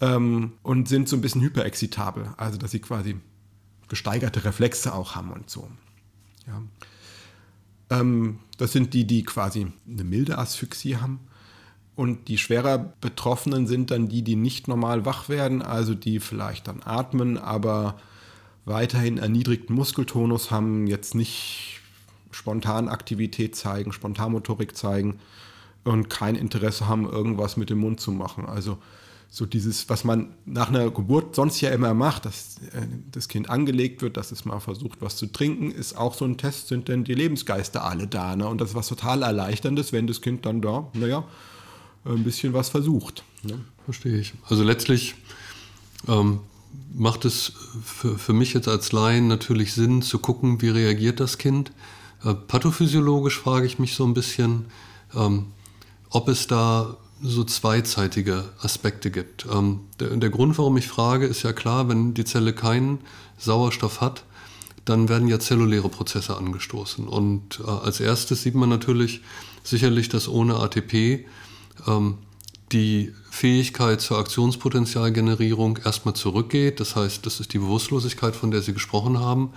[0.00, 2.30] ähm, und sind so ein bisschen hyperexitabel.
[2.36, 3.16] Also dass sie quasi
[3.88, 5.68] gesteigerte Reflexe auch haben und so.
[6.46, 6.62] Ja.
[7.98, 11.20] Ähm, das sind die, die quasi eine milde Asphyxie haben.
[12.00, 16.66] Und die schwerer Betroffenen sind dann die, die nicht normal wach werden, also die vielleicht
[16.66, 17.98] dann atmen, aber
[18.64, 21.78] weiterhin erniedrigten Muskeltonus haben, jetzt nicht
[22.30, 25.18] Spontanaktivität zeigen, Spontanmotorik zeigen
[25.84, 28.46] und kein Interesse haben, irgendwas mit dem Mund zu machen.
[28.46, 28.78] Also
[29.28, 33.50] so dieses, was man nach einer Geburt sonst ja immer macht, dass äh, das Kind
[33.50, 36.88] angelegt wird, dass es mal versucht, was zu trinken, ist auch so ein Test, sind
[36.88, 38.36] denn die Lebensgeister alle da.
[38.36, 38.48] Ne?
[38.48, 41.24] Und das ist was total Erleichterndes, wenn das Kind dann da, naja,
[42.04, 43.24] ein bisschen was versucht.
[43.42, 43.60] Ne?
[43.84, 44.34] Verstehe ich.
[44.48, 45.14] Also letztlich
[46.08, 46.40] ähm,
[46.94, 47.52] macht es
[47.84, 51.72] für, für mich jetzt als Laien natürlich Sinn zu gucken, wie reagiert das Kind.
[52.24, 54.66] Äh, pathophysiologisch frage ich mich so ein bisschen,
[55.14, 55.46] ähm,
[56.10, 59.46] ob es da so zweizeitige Aspekte gibt.
[59.52, 63.00] Ähm, der, der, Grund, warum ich frage, ist ja klar, wenn die Zelle keinen
[63.38, 64.24] Sauerstoff hat,
[64.84, 67.06] dann werden ja zelluläre Prozesse angestoßen.
[67.06, 69.20] Und äh, als erstes sieht man natürlich
[69.62, 71.26] sicherlich, dass ohne ATP
[71.86, 72.18] ähm,
[72.72, 76.80] die Fähigkeit zur Aktionspotenzialgenerierung erstmal zurückgeht.
[76.80, 79.50] Das heißt, das ist die Bewusstlosigkeit, von der Sie gesprochen haben.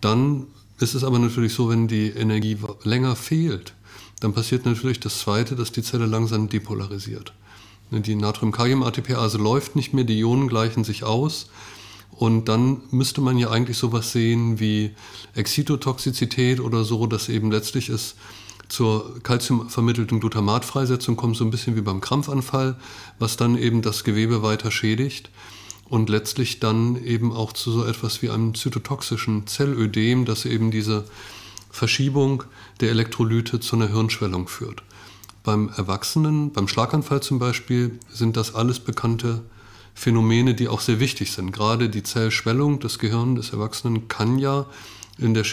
[0.00, 0.46] Dann
[0.78, 3.74] ist es aber natürlich so, wenn die Energie länger fehlt,
[4.20, 7.32] dann passiert natürlich das Zweite, dass die Zelle langsam depolarisiert.
[7.90, 11.50] Die Natrium-Kalium-ATPase läuft nicht mehr, die Ionen gleichen sich aus.
[12.12, 14.94] Und dann müsste man ja eigentlich sowas sehen wie
[15.34, 18.14] Exitotoxizität oder so, dass eben letztlich es
[18.70, 22.76] zur kalziumvermittelten Glutamatfreisetzung kommt, so ein bisschen wie beim Krampfanfall,
[23.18, 25.30] was dann eben das Gewebe weiter schädigt
[25.90, 31.04] und letztlich dann eben auch zu so etwas wie einem zytotoxischen Zellödem, das eben diese
[31.70, 32.44] Verschiebung
[32.80, 34.82] der Elektrolyte zu einer Hirnschwellung führt.
[35.42, 39.42] Beim Erwachsenen, beim Schlaganfall zum Beispiel, sind das alles bekannte
[39.94, 41.52] Phänomene, die auch sehr wichtig sind.
[41.52, 44.66] Gerade die Zellschwellung des Gehirns des Erwachsenen kann ja
[45.18, 45.44] in der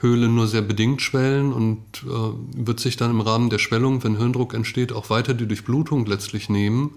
[0.00, 4.16] Schädelhöhle nur sehr bedingt schwellen und äh, wird sich dann im Rahmen der Schwellung, wenn
[4.16, 6.96] Hirndruck entsteht, auch weiter die Durchblutung letztlich nehmen,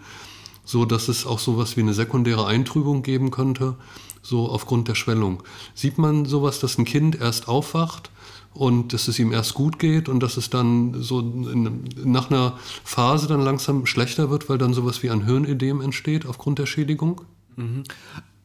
[0.65, 3.75] so dass es auch sowas wie eine sekundäre Eintrübung geben könnte,
[4.21, 5.43] so aufgrund der Schwellung.
[5.75, 8.09] Sieht man sowas, dass ein Kind erst aufwacht
[8.53, 12.57] und dass es ihm erst gut geht und dass es dann so in, nach einer
[12.83, 17.21] Phase dann langsam schlechter wird, weil dann sowas wie ein Hirnödem entsteht aufgrund der Schädigung?
[17.57, 17.83] Mhm.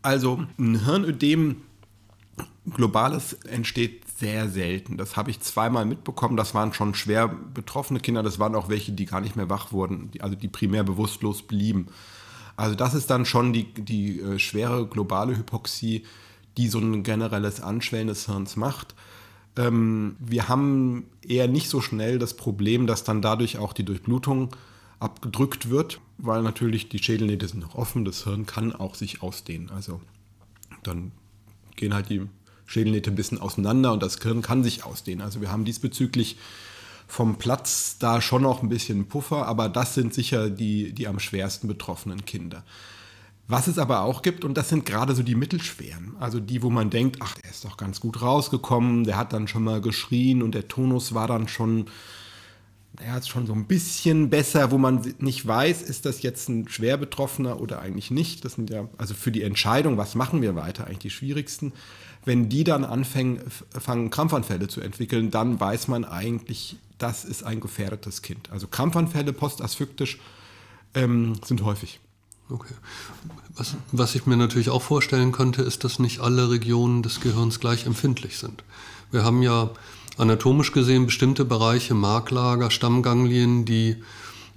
[0.02, 1.56] Also ein Hirnödem
[2.74, 4.96] globales entsteht sehr selten.
[4.96, 6.36] Das habe ich zweimal mitbekommen.
[6.36, 8.22] Das waren schon schwer betroffene Kinder.
[8.22, 11.86] Das waren auch welche, die gar nicht mehr wach wurden, also die primär bewusstlos blieben.
[12.56, 16.04] Also das ist dann schon die, die äh, schwere globale Hypoxie,
[16.56, 18.96] die so ein generelles Anschwellen des Hirns macht.
[19.56, 24.56] Ähm, wir haben eher nicht so schnell das Problem, dass dann dadurch auch die Durchblutung
[24.98, 29.70] abgedrückt wird, weil natürlich die Schädelnähte sind noch offen, das Hirn kann auch sich ausdehnen.
[29.70, 30.00] Also
[30.82, 31.12] dann
[31.76, 32.26] gehen halt die
[32.68, 35.22] Schädelnähte ein bisschen auseinander und das Hirn kann sich ausdehnen.
[35.22, 36.36] Also wir haben diesbezüglich
[37.06, 41.18] vom Platz da schon noch ein bisschen Puffer, aber das sind sicher die, die am
[41.18, 42.64] schwersten betroffenen Kinder.
[43.46, 46.68] Was es aber auch gibt, und das sind gerade so die mittelschweren, also die, wo
[46.68, 50.42] man denkt, ach, der ist doch ganz gut rausgekommen, der hat dann schon mal geschrien
[50.42, 51.86] und der Tonus war dann schon,
[53.00, 56.68] er hat schon so ein bisschen besser, wo man nicht weiß, ist das jetzt ein
[56.68, 58.44] schwer Betroffener oder eigentlich nicht.
[58.44, 61.72] Das sind ja, also für die Entscheidung, was machen wir weiter, eigentlich die schwierigsten.
[62.24, 67.60] Wenn die dann anfangen, fangen Krampfanfälle zu entwickeln, dann weiß man eigentlich, das ist ein
[67.60, 68.50] gefährdetes Kind.
[68.50, 70.18] Also Krampfanfälle postasphyctisch
[70.94, 72.00] ähm, sind häufig.
[72.50, 72.74] Okay.
[73.54, 77.60] Was, was ich mir natürlich auch vorstellen könnte, ist, dass nicht alle Regionen des Gehirns
[77.60, 78.64] gleich empfindlich sind.
[79.10, 79.70] Wir haben ja
[80.16, 84.02] anatomisch gesehen bestimmte Bereiche, Marklager, Stammganglien, die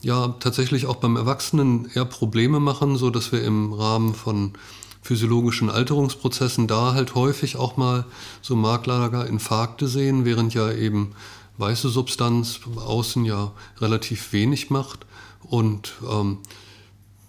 [0.02, 4.54] ja tatsächlich auch beim Erwachsenen eher Probleme machen, so dass wir im Rahmen von
[5.02, 8.06] physiologischen Alterungsprozessen da halt häufig auch mal
[8.42, 11.14] so Marklager, Infarkte sehen, während ja eben
[11.58, 15.06] weiße Substanz außen ja relativ wenig macht.
[15.42, 16.40] Und ähm,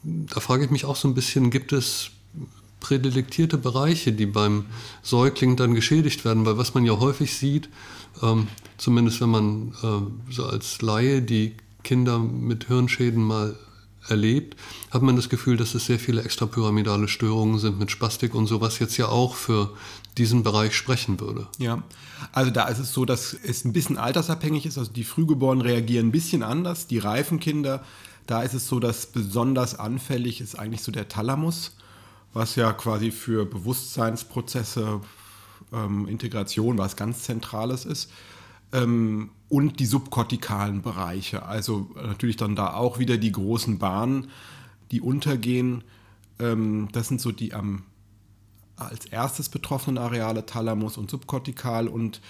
[0.02, 2.10] da frage ich mich auch so ein bisschen, gibt es
[2.80, 4.66] prädelektierte Bereiche, die beim
[5.02, 6.44] Säugling dann geschädigt werden?
[6.44, 7.68] Weil was man ja häufig sieht,
[8.22, 11.54] ähm, zumindest wenn man äh, so als Laie die
[11.84, 13.56] Kinder mit Hirnschäden mal
[14.08, 14.58] erlebt,
[14.90, 18.60] hat man das Gefühl, dass es sehr viele extrapyramidale Störungen sind mit Spastik und so,
[18.60, 19.70] was jetzt ja auch für
[20.18, 21.46] diesen Bereich sprechen würde.
[21.58, 21.82] Ja,
[22.32, 24.78] also da ist es so, dass es ein bisschen altersabhängig ist.
[24.78, 26.86] Also die Frühgeborenen reagieren ein bisschen anders.
[26.86, 27.82] Die reifen Kinder
[28.26, 31.76] da ist es so, dass besonders anfällig ist eigentlich so der Thalamus,
[32.32, 35.00] was ja quasi für Bewusstseinsprozesse,
[35.72, 38.10] ähm, Integration was ganz Zentrales ist.
[38.72, 44.30] Ähm, und die subkortikalen Bereiche, also natürlich dann da auch wieder die großen Bahnen,
[44.90, 45.84] die untergehen.
[46.38, 47.82] Ähm, das sind so die am
[48.76, 52.22] als erstes betroffenen Areale Thalamus und subkortikal und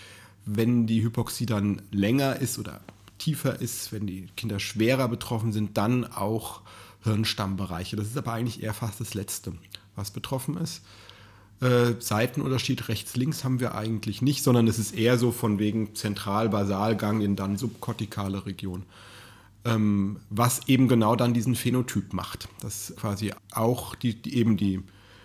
[0.46, 2.80] wenn die Hypoxie dann länger ist oder
[3.18, 6.62] tiefer ist, wenn die Kinder schwerer betroffen sind, dann auch
[7.04, 7.94] Hirnstammbereiche.
[7.94, 9.52] Das ist aber eigentlich eher fast das Letzte,
[9.94, 10.82] was betroffen ist.
[11.62, 17.36] Äh, Seitenunterschied rechts-links haben wir eigentlich nicht, sondern es ist eher so von wegen Zentral-Basalganglien,
[17.36, 18.82] dann subkortikale Region.
[19.64, 22.48] Ähm, was eben genau dann diesen Phänotyp macht.
[22.60, 24.80] Dass quasi auch die, die eben die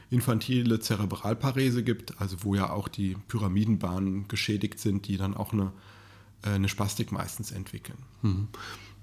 [0.09, 5.73] infantile Zerebralparese gibt, also wo ja auch die Pyramidenbahnen geschädigt sind, die dann auch eine
[6.43, 7.97] äh, eine Spastik meistens entwickeln.
[8.21, 8.47] Mhm.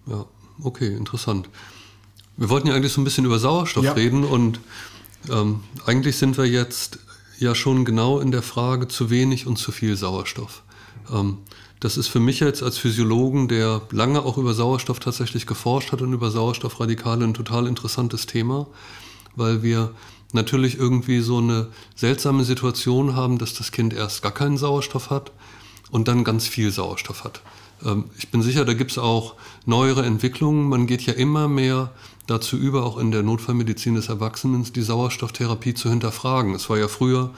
[0.07, 0.27] Ja,
[0.63, 1.49] okay, interessant.
[2.37, 3.93] Wir wollten ja eigentlich so ein bisschen über Sauerstoff ja.
[3.93, 4.61] reden und
[5.31, 6.99] ähm, eigentlich sind wir jetzt
[7.39, 10.63] ja schon genau in der Frage zu wenig und zu viel Sauerstoff.
[11.13, 11.39] Ähm,
[11.81, 16.01] das ist für mich jetzt als Physiologen, der lange auch über Sauerstoff tatsächlich geforscht hat
[16.01, 18.67] und über Sauerstoffradikale ein total interessantes Thema,
[19.37, 19.91] weil wir
[20.33, 25.33] natürlich irgendwie so eine seltsame Situation haben, dass das Kind erst gar keinen Sauerstoff hat
[25.91, 27.43] und dann ganz viel Sauerstoff hat.
[27.85, 29.35] Ähm, ich bin sicher, da gibt es auch
[29.67, 30.69] neuere Entwicklungen.
[30.69, 31.93] Man geht ja immer mehr
[32.27, 36.55] dazu über, auch in der Notfallmedizin des Erwachsenen, die Sauerstofftherapie zu hinterfragen.
[36.55, 37.31] Es war ja früher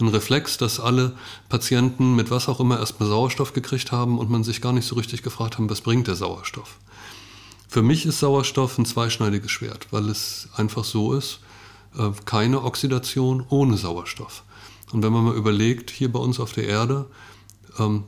[0.00, 1.12] ein Reflex, dass alle
[1.48, 4.94] Patienten mit was auch immer erstmal Sauerstoff gekriegt haben und man sich gar nicht so
[4.94, 6.78] richtig gefragt haben, was bringt der Sauerstoff.
[7.68, 11.40] Für mich ist Sauerstoff ein zweischneidiges Schwert, weil es einfach so ist,
[11.96, 14.42] äh, keine Oxidation ohne Sauerstoff.
[14.92, 17.06] Und wenn man mal überlegt, hier bei uns auf der Erde,
[17.78, 18.04] ähm,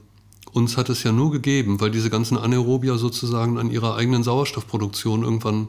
[0.52, 5.22] uns hat es ja nur gegeben, weil diese ganzen Anaerobier sozusagen an ihrer eigenen Sauerstoffproduktion
[5.22, 5.68] irgendwann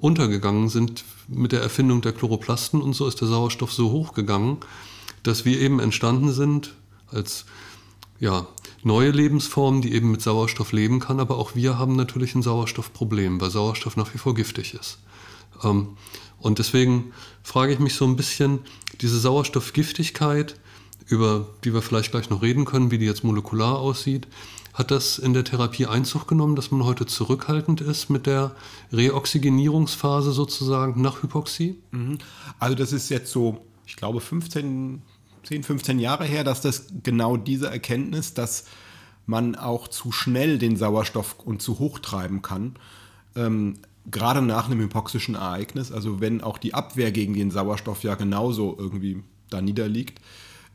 [0.00, 4.58] untergegangen sind mit der Erfindung der Chloroplasten und so ist der Sauerstoff so hochgegangen,
[5.22, 6.74] dass wir eben entstanden sind
[7.10, 7.46] als
[8.20, 8.46] ja,
[8.82, 13.40] neue Lebensform, die eben mit Sauerstoff leben kann, aber auch wir haben natürlich ein Sauerstoffproblem,
[13.40, 14.98] weil Sauerstoff nach wie vor giftig ist.
[15.62, 15.96] Ähm,
[16.38, 17.12] und deswegen
[17.42, 18.60] frage ich mich so ein bisschen,
[19.00, 20.56] diese Sauerstoffgiftigkeit,
[21.08, 24.28] über die wir vielleicht gleich noch reden können, wie die jetzt molekular aussieht.
[24.74, 28.54] Hat das in der Therapie Einzug genommen, dass man heute zurückhaltend ist mit der
[28.92, 31.78] Reoxygenierungsphase sozusagen nach Hypoxie?
[31.90, 32.18] Mhm.
[32.58, 35.02] Also das ist jetzt so, ich glaube 15,
[35.44, 38.66] 10, 15 Jahre her, dass das genau diese Erkenntnis, dass
[39.26, 42.76] man auch zu schnell den Sauerstoff und zu hoch treiben kann,
[43.34, 43.78] ähm,
[44.10, 48.76] gerade nach einem hypoxischen Ereignis, also wenn auch die Abwehr gegen den Sauerstoff ja genauso
[48.78, 50.28] irgendwie da niederliegt, ähm,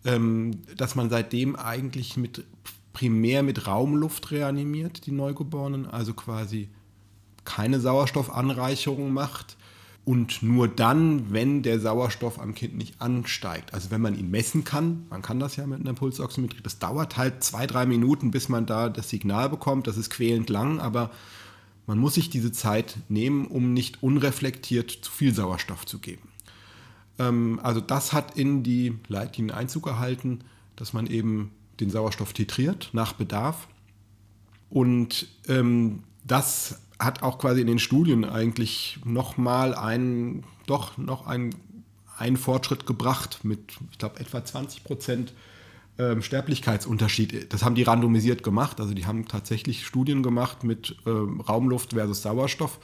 [0.04, 2.44] dass man seitdem eigentlich mit,
[2.92, 6.70] primär mit Raumluft reanimiert, die Neugeborenen, also quasi
[7.46, 9.58] keine Sauerstoffanreicherung macht
[10.06, 13.74] und nur dann, wenn der Sauerstoff am Kind nicht ansteigt.
[13.74, 17.18] Also wenn man ihn messen kann, man kann das ja mit einer Pulsoximetrie, das dauert
[17.18, 21.10] halt zwei, drei Minuten, bis man da das Signal bekommt, das ist quälend lang, aber
[21.88, 26.33] man muss sich diese Zeit nehmen, um nicht unreflektiert zu viel Sauerstoff zu geben.
[27.20, 30.40] Ähm, also das hat in die Leitlinien Einzug erhalten,
[30.76, 33.68] dass man eben den Sauerstoff titriert nach Bedarf
[34.70, 41.54] Und ähm, das hat auch quasi in den Studien eigentlich nochmal einen, doch noch einen,
[42.18, 45.34] einen Fortschritt gebracht mit, ich glaube, etwa 20 Prozent
[46.00, 47.54] ähm, Sterblichkeitsunterschied.
[47.54, 48.80] Das haben die randomisiert gemacht.
[48.80, 52.80] Also die haben tatsächlich Studien gemacht mit ähm, Raumluft versus Sauerstoff.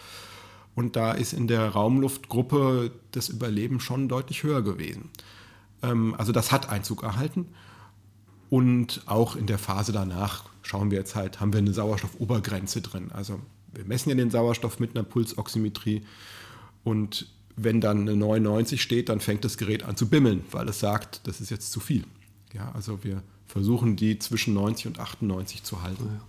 [0.76, 5.10] Und da ist in der Raumluftgruppe das Überleben schon deutlich höher gewesen.
[5.82, 7.48] Ähm, also das hat Einzug erhalten.
[8.50, 13.12] Und auch in der Phase danach schauen wir jetzt halt, haben wir eine Sauerstoffobergrenze drin.
[13.14, 13.40] Also
[13.74, 16.04] wir messen ja den Sauerstoff mit einer Pulsoximetrie
[16.84, 20.80] und wenn dann eine 99 steht, dann fängt das Gerät an zu bimmeln, weil es
[20.80, 22.06] sagt, das ist jetzt zu viel.
[22.54, 26.22] Ja, also wir versuchen die zwischen 90 und 98 zu halten.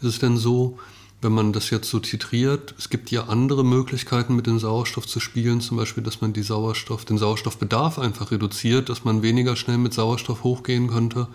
[0.00, 0.78] Ist es denn so,
[1.24, 5.20] wenn man das jetzt so titriert, es gibt ja andere Möglichkeiten mit dem Sauerstoff zu
[5.20, 9.78] spielen, zum Beispiel, dass man die Sauerstoff, den Sauerstoffbedarf einfach reduziert, dass man weniger schnell
[9.78, 11.26] mit Sauerstoff hochgehen könnte.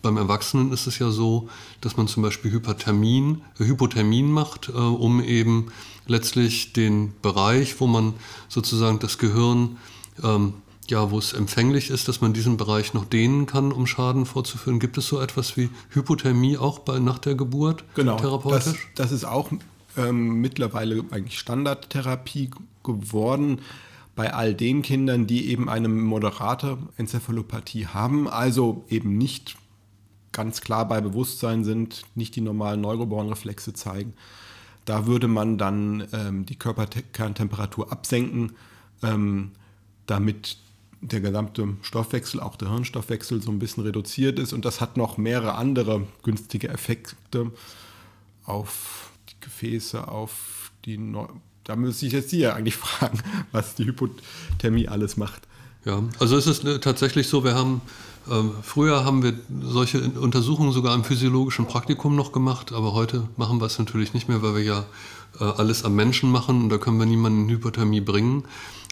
[0.00, 1.48] Beim Erwachsenen ist es ja so,
[1.82, 5.66] dass man zum Beispiel Hyperthermin, äh, Hypothermin macht, äh, um eben
[6.06, 8.14] letztlich den Bereich, wo man
[8.48, 9.76] sozusagen das Gehirn,
[10.22, 10.54] ähm,
[10.90, 14.78] ja, wo es empfänglich ist, dass man diesen Bereich noch dehnen kann, um Schaden vorzuführen.
[14.78, 18.88] Gibt es so etwas wie Hypothermie auch bei, nach der Geburt genau, therapeutisch?
[18.94, 19.50] Das, das ist auch
[19.96, 22.50] ähm, mittlerweile eigentlich Standardtherapie
[22.82, 23.60] geworden
[24.14, 29.56] bei all den Kindern, die eben eine moderate Enzephalopathie haben, also eben nicht
[30.32, 34.14] ganz klar bei Bewusstsein sind, nicht die normalen Neurobornreflexe zeigen.
[34.84, 38.52] Da würde man dann ähm, die Körperkerntemperatur absenken,
[39.02, 39.52] ähm,
[40.06, 40.58] damit
[41.00, 44.52] der gesamte Stoffwechsel, auch der Hirnstoffwechsel, so ein bisschen reduziert ist.
[44.52, 47.52] Und das hat noch mehrere andere günstige Effekte
[48.44, 51.26] auf die Gefäße, auf die Neu
[51.66, 53.18] da müsste ich jetzt Sie ja eigentlich fragen,
[53.52, 55.42] was die Hypothermie alles macht.
[55.84, 57.80] Ja, also es ist äh, tatsächlich so, wir haben
[58.62, 63.66] früher haben wir solche Untersuchungen sogar im physiologischen Praktikum noch gemacht, aber heute machen wir
[63.66, 64.84] es natürlich nicht mehr, weil wir ja
[65.40, 68.44] äh, alles am Menschen machen und da können wir niemanden in Hypothermie bringen.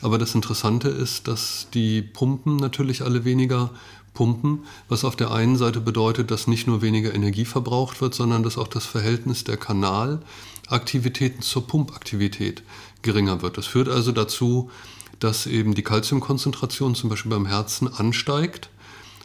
[0.02, 3.70] Aber das Interessante ist, dass die Pumpen natürlich alle weniger
[4.12, 8.42] pumpen, was auf der einen Seite bedeutet, dass nicht nur weniger Energie verbraucht wird, sondern
[8.42, 10.20] dass auch das Verhältnis der Kanal
[10.68, 12.62] Aktivitäten zur Pumpaktivität
[13.02, 13.58] geringer wird.
[13.58, 14.70] Das führt also dazu,
[15.18, 18.70] dass eben die Kalziumkonzentration zum Beispiel beim Herzen ansteigt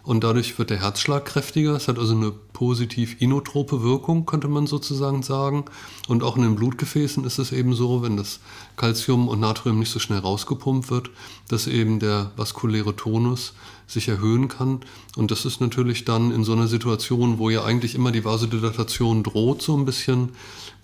[0.03, 1.75] und dadurch wird der Herzschlag kräftiger.
[1.75, 5.65] Es hat also eine positiv inotrope Wirkung, könnte man sozusagen sagen.
[6.07, 8.39] Und auch in den Blutgefäßen ist es eben so, wenn das
[8.77, 11.09] Calcium und Natrium nicht so schnell rausgepumpt wird,
[11.49, 13.53] dass eben der vaskuläre Tonus
[13.87, 14.81] sich erhöhen kann.
[15.15, 19.23] Und das ist natürlich dann in so einer Situation, wo ja eigentlich immer die Vasodilatation
[19.23, 20.29] droht, so ein bisschen,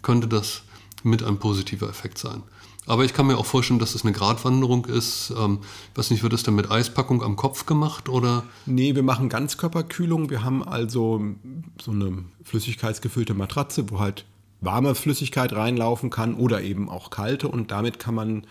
[0.02, 0.64] könnte das
[1.04, 2.44] mit ein positiver Effekt sein.
[2.88, 5.34] Aber ich kann mir auch vorstellen, dass es eine Gratwanderung ist.
[5.38, 5.60] Ähm,
[5.96, 8.44] weiß nicht, wird das dann mit Eispackung am Kopf gemacht oder?
[8.66, 10.30] Nee, wir machen Ganzkörperkühlung.
[10.30, 11.22] Wir haben also
[11.82, 14.26] so eine flüssigkeitsgefüllte Matratze, wo halt
[14.62, 18.48] warme Flüssigkeit reinlaufen kann oder eben auch kalte und damit kann man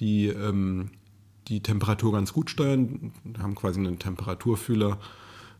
[0.00, 0.90] die, ähm,
[1.48, 3.12] die Temperatur ganz gut steuern.
[3.24, 4.98] Wir haben quasi einen Temperaturfühler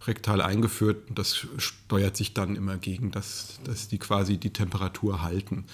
[0.07, 1.09] rektal eingeführt.
[1.15, 5.65] Das steuert sich dann immer gegen, dass, dass die quasi die Temperatur halten.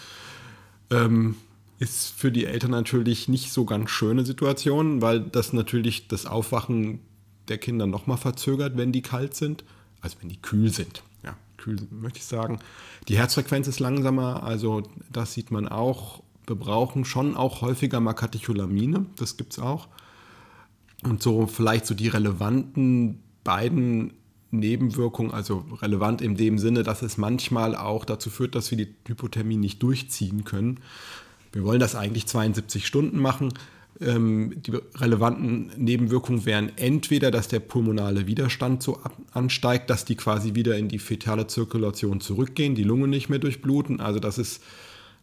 [0.90, 1.36] Ähm,
[1.78, 7.00] ist für die Eltern natürlich nicht so ganz schöne Situation, weil das natürlich das Aufwachen
[7.48, 9.64] der Kinder nochmal verzögert, wenn die kalt sind,
[10.00, 11.02] also wenn die kühl sind.
[11.22, 12.58] Ja, kühl möchte ich sagen.
[13.08, 16.22] Die Herzfrequenz ist langsamer, also das sieht man auch.
[16.46, 19.88] Wir brauchen schon auch häufiger mal Katecholamine, das gibt es auch.
[21.02, 24.14] Und so vielleicht so die relevanten beiden
[24.50, 28.94] Nebenwirkungen, also relevant in dem Sinne, dass es manchmal auch dazu führt, dass wir die
[29.06, 30.80] Hypothermie nicht durchziehen können.
[31.55, 33.55] Wir wollen das eigentlich 72 Stunden machen.
[34.00, 39.00] Ähm, die relevanten Nebenwirkungen wären entweder, dass der pulmonale Widerstand so
[39.32, 44.00] ansteigt, dass die quasi wieder in die fetale Zirkulation zurückgehen, die Lunge nicht mehr durchbluten.
[44.00, 44.62] Also das ist,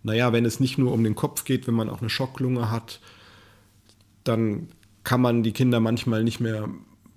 [0.03, 3.01] naja, wenn es nicht nur um den Kopf geht, wenn man auch eine Schocklunge hat,
[4.23, 4.69] dann
[5.03, 6.69] kann man die Kinder manchmal nicht mehr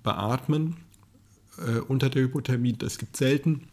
[0.03, 0.75] beatmen
[1.57, 2.73] äh, unter der Hypothermie.
[2.73, 3.69] Das gibt selten.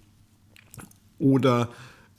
[1.19, 1.69] Oder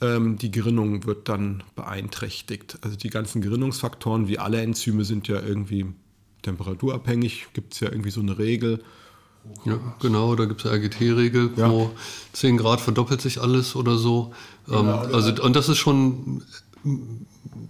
[0.02, 2.78] die Gerinnung wird dann beeinträchtigt.
[2.82, 5.86] Also die ganzen Gerinnungsfaktoren, wie alle Enzyme, sind ja irgendwie
[6.42, 7.48] temperaturabhängig.
[7.54, 8.84] Gibt es ja irgendwie so eine Regel.
[9.66, 11.70] Ja, genau, da gibt es eine RGT-Regel, ja.
[11.70, 11.92] wo
[12.34, 14.34] 10 Grad verdoppelt sich alles oder so.
[14.68, 16.44] Ähm, genau, also, und das ist schon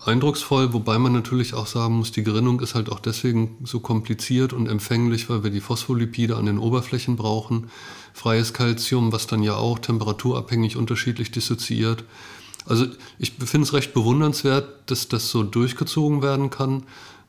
[0.05, 4.53] eindrucksvoll, wobei man natürlich auch sagen muss, die Gerinnung ist halt auch deswegen so kompliziert
[4.53, 7.69] und empfänglich, weil wir die Phospholipide an den Oberflächen brauchen.
[8.14, 12.03] Freies Calcium, was dann ja auch temperaturabhängig unterschiedlich dissoziiert.
[12.66, 12.86] Also
[13.20, 16.84] ich finde es recht bewundernswert, dass das so durchgezogen werden kann,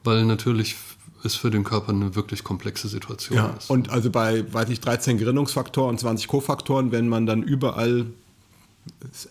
[0.04, 0.76] weil natürlich
[1.24, 3.70] es für den Körper eine wirklich komplexe Situation ja, ist.
[3.70, 8.06] Und also bei, weiß ich, 13 Gerinnungsfaktoren und 20 Kofaktoren, wenn man dann überall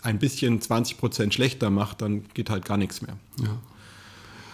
[0.02, 3.18] ein bisschen 20 Prozent schlechter macht, dann geht halt gar nichts mehr.
[3.40, 3.56] Ja.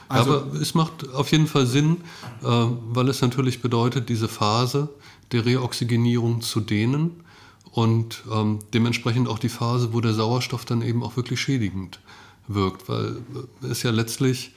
[0.10, 1.98] Also, Aber es macht auf jeden Fall Sinn,
[2.42, 4.90] äh, weil es natürlich bedeutet, diese Phase
[5.32, 7.24] der Reoxygenierung zu dehnen
[7.72, 12.00] und ähm, dementsprechend auch die Phase, wo der Sauerstoff dann eben auch wirklich schädigend
[12.48, 13.18] wirkt, weil
[13.62, 14.48] es ja letztlich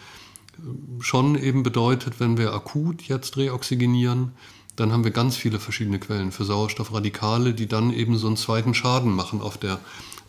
[0.54, 4.32] äh, schon eben bedeutet, wenn wir akut jetzt reoxygenieren,
[4.76, 8.72] dann haben wir ganz viele verschiedene Quellen für Sauerstoffradikale, die dann eben so einen zweiten
[8.72, 9.78] Schaden machen auf der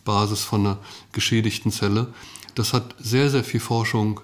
[0.04, 0.80] Basis von einer
[1.14, 2.08] geschädigten Zelle.
[2.56, 4.20] Das hat sehr, sehr viel Forschung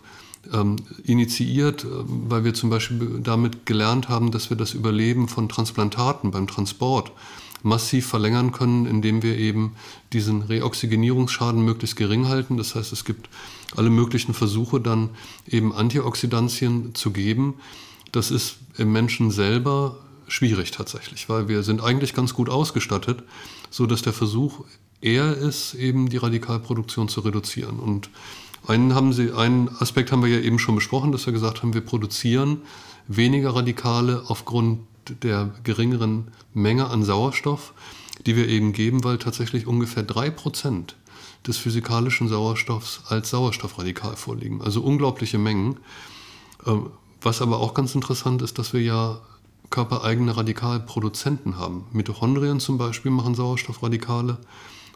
[0.53, 5.49] ähm, initiiert, äh, weil wir zum Beispiel damit gelernt haben, dass wir das Überleben von
[5.49, 7.11] Transplantaten beim Transport
[7.61, 9.75] massiv verlängern können, indem wir eben
[10.13, 12.57] diesen Reoxygenierungsschaden möglichst gering halten.
[12.57, 13.29] Das heißt, es gibt
[13.75, 15.09] alle möglichen Versuche, dann
[15.47, 17.55] eben Antioxidantien zu geben.
[18.11, 19.97] Das ist im Menschen selber
[20.27, 23.23] schwierig tatsächlich, weil wir sind eigentlich ganz gut ausgestattet,
[23.69, 24.63] so dass der Versuch
[25.01, 27.79] eher ist, eben die Radikalproduktion zu reduzieren.
[27.79, 28.09] Und
[28.67, 31.73] einen, haben Sie, einen Aspekt haben wir ja eben schon besprochen, dass wir gesagt haben,
[31.73, 32.61] wir produzieren
[33.07, 34.81] weniger Radikale aufgrund
[35.23, 37.73] der geringeren Menge an Sauerstoff,
[38.25, 40.95] die wir eben geben, weil tatsächlich ungefähr drei Prozent
[41.47, 44.61] des physikalischen Sauerstoffs als Sauerstoffradikal vorliegen.
[44.61, 45.77] Also unglaubliche Mengen.
[46.65, 46.91] Ähm,
[47.21, 49.19] was aber auch ganz interessant ist, dass wir ja
[49.69, 51.85] körpereigene Radikalproduzenten haben.
[51.91, 54.37] Mitochondrien zum Beispiel machen Sauerstoffradikale.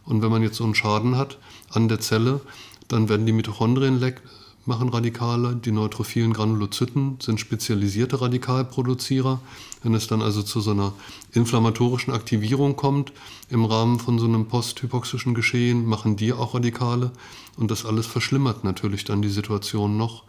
[0.06, 1.38] Und wenn man jetzt so einen Schaden hat
[1.70, 2.42] an der Zelle,
[2.94, 4.00] dann werden die Mitochondrien
[4.66, 5.56] machen Radikale.
[5.56, 9.42] Die neutrophilen Granulozyten sind spezialisierte Radikalproduzierer.
[9.82, 10.94] Wenn es dann also zu so einer
[11.34, 13.12] inflammatorischen Aktivierung kommt
[13.50, 17.12] im Rahmen von so einem posthypoxischen Geschehen, machen die auch Radikale.
[17.58, 20.24] Und das alles verschlimmert natürlich dann die Situation noch.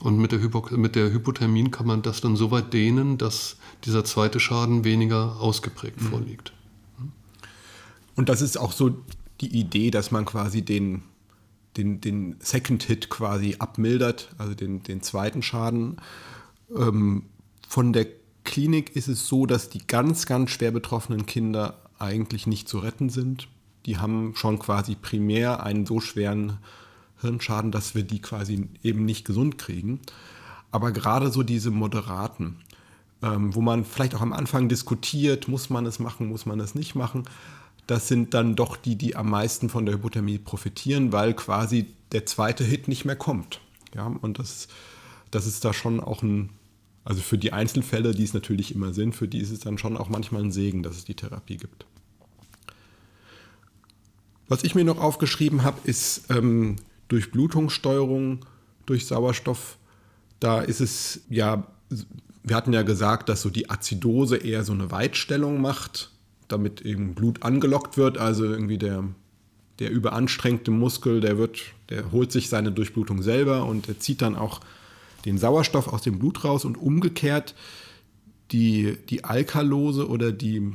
[0.00, 3.56] Und mit der, Hypo mit der Hypothermie kann man das dann so weit dehnen, dass
[3.84, 6.06] dieser zweite Schaden weniger ausgeprägt mhm.
[6.06, 6.52] vorliegt.
[8.14, 8.90] Und das ist auch so
[9.40, 11.02] die Idee, dass man quasi den,
[11.78, 15.96] den, den Second Hit quasi abmildert, also den, den zweiten Schaden.
[16.76, 17.24] Ähm,
[17.66, 18.06] von der
[18.44, 23.08] Klinik ist es so, dass die ganz, ganz schwer betroffenen Kinder eigentlich nicht zu retten
[23.08, 23.48] sind.
[23.86, 26.58] Die haben schon quasi primär einen so schweren
[27.20, 30.00] Hirnschaden, dass wir die quasi eben nicht gesund kriegen.
[30.70, 32.56] Aber gerade so diese moderaten,
[33.22, 36.74] ähm, wo man vielleicht auch am Anfang diskutiert, muss man es machen, muss man es
[36.74, 37.24] nicht machen,
[37.88, 42.26] das sind dann doch die, die am meisten von der Hypothermie profitieren, weil quasi der
[42.26, 43.60] zweite Hit nicht mehr kommt.
[43.94, 44.68] Ja, und das,
[45.30, 46.50] das ist da schon auch ein,
[47.02, 49.96] also für die Einzelfälle, die es natürlich immer sind, für die ist es dann schon
[49.96, 51.86] auch manchmal ein Segen, dass es die Therapie gibt.
[54.48, 56.76] Was ich mir noch aufgeschrieben habe, ist ähm,
[57.08, 58.44] Durchblutungssteuerung
[58.84, 59.78] durch Sauerstoff.
[60.40, 61.66] Da ist es ja,
[62.42, 66.10] wir hatten ja gesagt, dass so die Azidose eher so eine Weitstellung macht
[66.48, 69.04] damit eben Blut angelockt wird, also irgendwie der,
[69.78, 74.36] der überanstrengte Muskel, der wird, der holt sich seine Durchblutung selber und der zieht dann
[74.36, 74.60] auch
[75.24, 77.54] den Sauerstoff aus dem Blut raus und umgekehrt
[78.50, 80.72] die, die Alkalose oder die,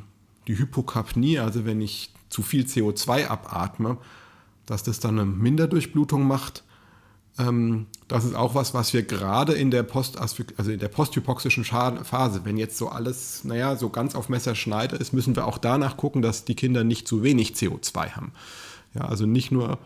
[0.48, 3.98] die Hypokapnie, also wenn ich zu viel CO2 abatme,
[4.66, 6.64] dass das dann eine Minderdurchblutung macht
[7.40, 11.64] ähm, das ist auch was, was wir gerade in der Post, also in der posthypoxischen
[11.64, 15.98] Phase, wenn jetzt so alles, naja, so ganz auf Messerschneide ist, müssen wir auch danach
[15.98, 18.34] gucken, dass die Kinder nicht zu wenig CO2 haben.
[18.94, 19.80] Ja, also nicht nur,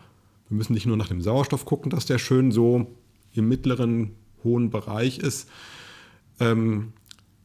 [0.48, 2.86] wir müssen nicht nur nach dem Sauerstoff gucken, dass der schön so
[3.32, 5.48] im mittleren, hohen Bereich ist,
[6.40, 6.92] ähm,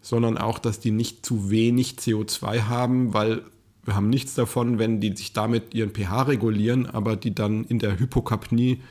[0.01, 3.41] sondern auch, dass die nicht zu wenig CO2 haben, weil
[3.85, 7.79] wir haben nichts davon, wenn die sich damit ihren pH regulieren, aber die dann in
[7.79, 8.81] der Hypokapnie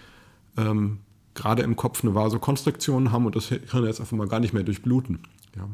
[0.56, 0.98] ähm,
[1.34, 4.62] gerade im Kopf eine Vasokonstriktion haben und das Hirn jetzt einfach mal gar nicht mehr
[4.62, 5.20] durchbluten.
[5.56, 5.68] Ja.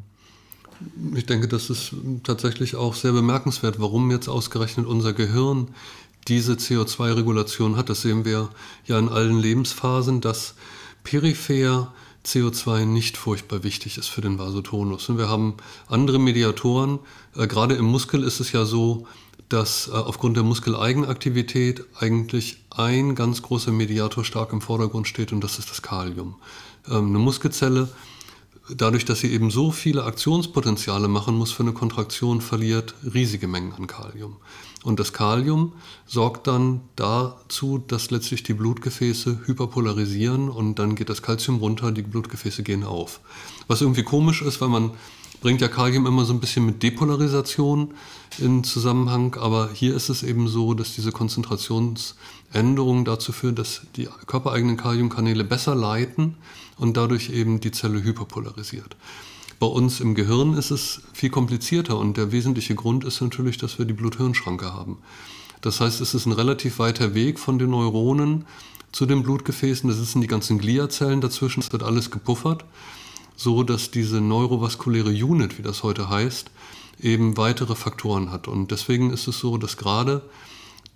[1.15, 5.69] Ich denke, das ist tatsächlich auch sehr bemerkenswert, warum jetzt ausgerechnet unser Gehirn
[6.29, 7.89] diese CO2-Regulation hat.
[7.89, 8.51] Das sehen wir
[8.87, 10.55] ja in allen Lebensphasen, dass
[11.03, 11.93] peripher
[12.25, 15.09] CO2 nicht furchtbar wichtig ist für den Vasotonus.
[15.09, 15.55] Und wir haben
[15.89, 16.99] andere Mediatoren.
[17.35, 19.07] Äh, gerade im Muskel ist es ja so,
[19.49, 25.43] dass äh, aufgrund der Muskeleigenaktivität eigentlich ein ganz großer Mediator stark im Vordergrund steht und
[25.43, 26.37] das ist das Kalium.
[26.89, 27.89] Ähm, eine Muskelzelle,
[28.75, 33.73] dadurch, dass sie eben so viele Aktionspotenziale machen muss für eine Kontraktion, verliert riesige Mengen
[33.73, 34.37] an Kalium.
[34.85, 35.73] Und das Kalium
[36.07, 42.03] sorgt dann dazu, dass letztlich die Blutgefäße hyperpolarisieren und dann geht das Kalzium runter, die
[42.03, 43.21] Blutgefäße gehen auf.
[43.67, 44.93] Was irgendwie komisch ist, weil man
[45.41, 47.95] bringt ja Kalium immer so ein bisschen mit Depolarisation
[48.39, 54.09] in Zusammenhang, aber hier ist es eben so, dass diese Konzentrationsänderung dazu führt, dass die
[54.27, 56.37] körpereigenen Kaliumkanäle besser leiten
[56.77, 58.97] und dadurch eben die Zelle hyperpolarisiert.
[59.59, 63.79] Bei uns im Gehirn ist es viel komplizierter und der wesentliche Grund ist natürlich, dass
[63.79, 64.99] wir die Blut-Hirn-Schranke haben.
[65.61, 68.45] Das heißt, es ist ein relativ weiter Weg von den Neuronen
[68.93, 69.89] zu den Blutgefäßen.
[69.91, 71.61] Da sitzen die ganzen Gliazellen dazwischen.
[71.61, 72.65] Es wird alles gepuffert,
[73.39, 76.51] so dass diese neurovaskuläre Unit, wie das heute heißt,
[77.01, 78.49] eben weitere Faktoren hat.
[78.49, 80.23] Und deswegen ist es so, dass gerade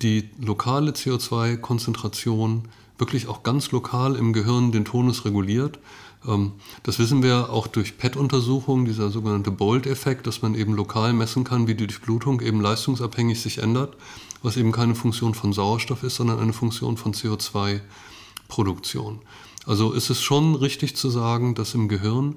[0.03, 2.65] die lokale CO2-Konzentration
[2.99, 5.79] wirklich auch ganz lokal im Gehirn den Tonus reguliert.
[6.27, 11.45] Ähm, das wissen wir auch durch PET-Untersuchungen, dieser sogenannte Bold-Effekt, dass man eben lokal messen
[11.45, 13.97] kann, wie die Durchblutung eben leistungsabhängig sich ändert,
[14.43, 19.21] was eben keine Funktion von Sauerstoff ist, sondern eine Funktion von CO2-Produktion.
[19.67, 22.37] Also ist es schon richtig zu sagen, dass im Gehirn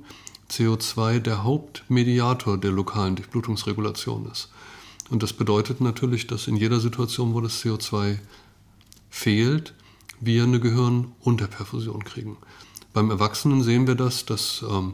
[0.50, 4.50] CO2 der Hauptmediator der lokalen Durchblutungsregulation ist.
[5.10, 8.20] Und das bedeutet natürlich, dass in jeder Situation, wo das CO2
[9.10, 9.74] fehlt,
[10.20, 12.38] wir eine Gehirnunterperfusion kriegen.
[12.94, 14.94] Beim Erwachsenen sehen wir das, dass ähm,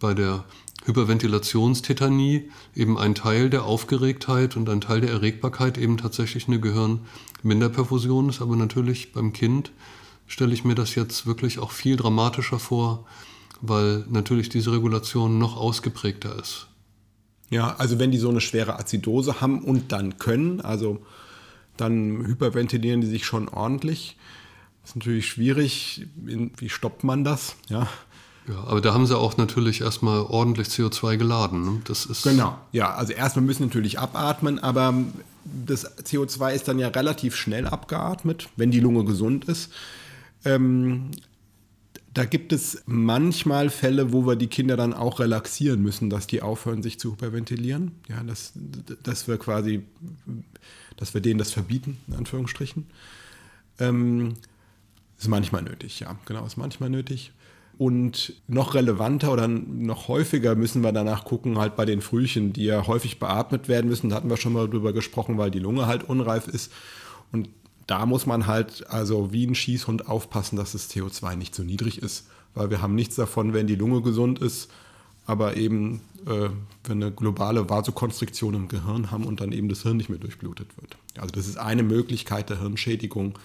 [0.00, 0.44] bei der
[0.84, 8.30] Hyperventilationstetanie eben ein Teil der Aufgeregtheit und ein Teil der Erregbarkeit eben tatsächlich eine Gehirnminderperfusion
[8.30, 8.40] ist.
[8.40, 9.72] Aber natürlich beim Kind
[10.32, 13.04] stelle ich mir das jetzt wirklich auch viel dramatischer vor,
[13.60, 16.68] weil natürlich diese Regulation noch ausgeprägter ist.
[17.50, 21.02] Ja, also wenn die so eine schwere Azidose haben und dann können, also
[21.76, 24.16] dann hyperventilieren die sich schon ordentlich.
[24.80, 26.06] Das ist natürlich schwierig.
[26.16, 27.56] Wie stoppt man das?
[27.68, 27.86] Ja.
[28.48, 31.62] Ja, aber da haben sie auch natürlich erstmal ordentlich CO2 geladen.
[31.62, 31.82] Ne?
[31.84, 32.94] Das ist genau, ja.
[32.94, 34.94] Also erstmal müssen natürlich abatmen, aber
[35.44, 39.70] das CO2 ist dann ja relativ schnell abgeatmet, wenn die Lunge gesund ist.
[40.44, 41.10] Ähm,
[42.14, 46.42] da gibt es manchmal Fälle, wo wir die Kinder dann auch relaxieren müssen, dass die
[46.42, 47.92] aufhören, sich zu hyperventilieren.
[48.08, 48.52] Ja, dass,
[49.02, 49.82] dass wir quasi,
[50.96, 52.86] dass wir denen das verbieten, in Anführungsstrichen.
[53.78, 54.34] Ähm,
[55.18, 57.32] ist manchmal nötig, ja, genau, ist manchmal nötig.
[57.78, 62.64] Und noch relevanter oder noch häufiger müssen wir danach gucken, halt bei den Frühchen, die
[62.64, 64.10] ja häufig beatmet werden müssen.
[64.10, 66.70] Da hatten wir schon mal drüber gesprochen, weil die Lunge halt unreif ist.
[67.32, 67.48] Und
[67.92, 72.00] da muss man halt also wie ein Schießhund aufpassen, dass das CO2 nicht zu niedrig
[72.00, 74.70] ist, weil wir haben nichts davon, wenn die Lunge gesund ist,
[75.26, 76.48] aber eben äh,
[76.84, 80.68] wenn eine globale Vasokonstriktion im Gehirn haben und dann eben das Hirn nicht mehr durchblutet
[80.80, 80.96] wird.
[81.18, 83.38] Also das ist eine Möglichkeit der Hirnschädigung,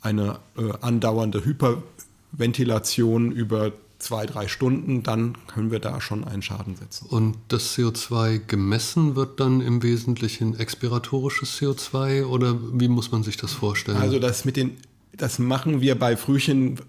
[0.00, 6.76] eine äh, andauernde Hyperventilation über zwei, drei Stunden, dann können wir da schon einen Schaden
[6.76, 7.06] setzen.
[7.06, 13.36] Und das CO2 gemessen wird dann im Wesentlichen expiratorisches CO2 oder wie muss man sich
[13.36, 13.98] das vorstellen?
[13.98, 14.76] Also das mit den,
[15.12, 16.80] das machen wir bei Frühchen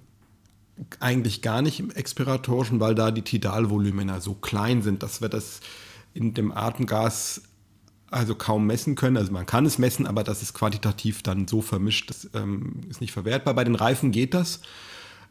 [1.00, 5.62] eigentlich gar nicht im expiratorischen, weil da die Tidalvolumina so klein sind, dass wir das
[6.14, 7.44] in dem Atemgas
[8.12, 9.18] also kaum messen können.
[9.18, 13.02] Also man kann es messen, aber das ist quantitativ dann so vermischt, das ähm, ist
[13.02, 13.54] nicht verwertbar.
[13.54, 14.62] Bei den Reifen geht das.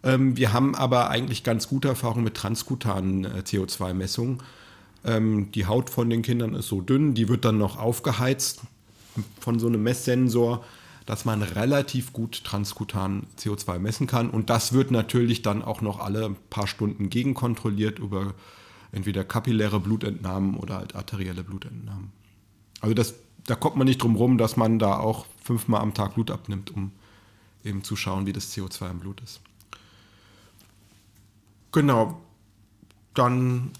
[0.04, 4.38] Ähm, wir haben aber eigentlich ganz gute Erfahrungen mit transkutanen äh, CO2-Messungen.
[5.04, 8.60] Ähm, die Haut von den Kindern ist so dünn, die wird dann noch aufgeheizt
[9.40, 10.64] von so einem Messsensor,
[11.06, 14.30] dass man relativ gut transkutan CO2 messen kann.
[14.30, 18.34] Und das wird natürlich dann auch noch alle paar Stunden gegenkontrolliert über
[18.92, 22.12] entweder kapilläre Blutentnahmen oder halt arterielle Blutentnahmen.
[22.80, 23.14] Also das,
[23.46, 26.70] da kommt man nicht drum rum, dass man da auch fünfmal am Tag Blut abnimmt,
[26.70, 26.92] um
[27.64, 29.40] eben zu schauen, wie das CO2 im Blut ist.
[31.74, 32.20] Genau.
[33.14, 33.72] Dann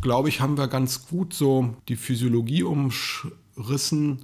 [0.00, 4.22] glaube ich, haben wir ganz gut so die Physiologie umrissen.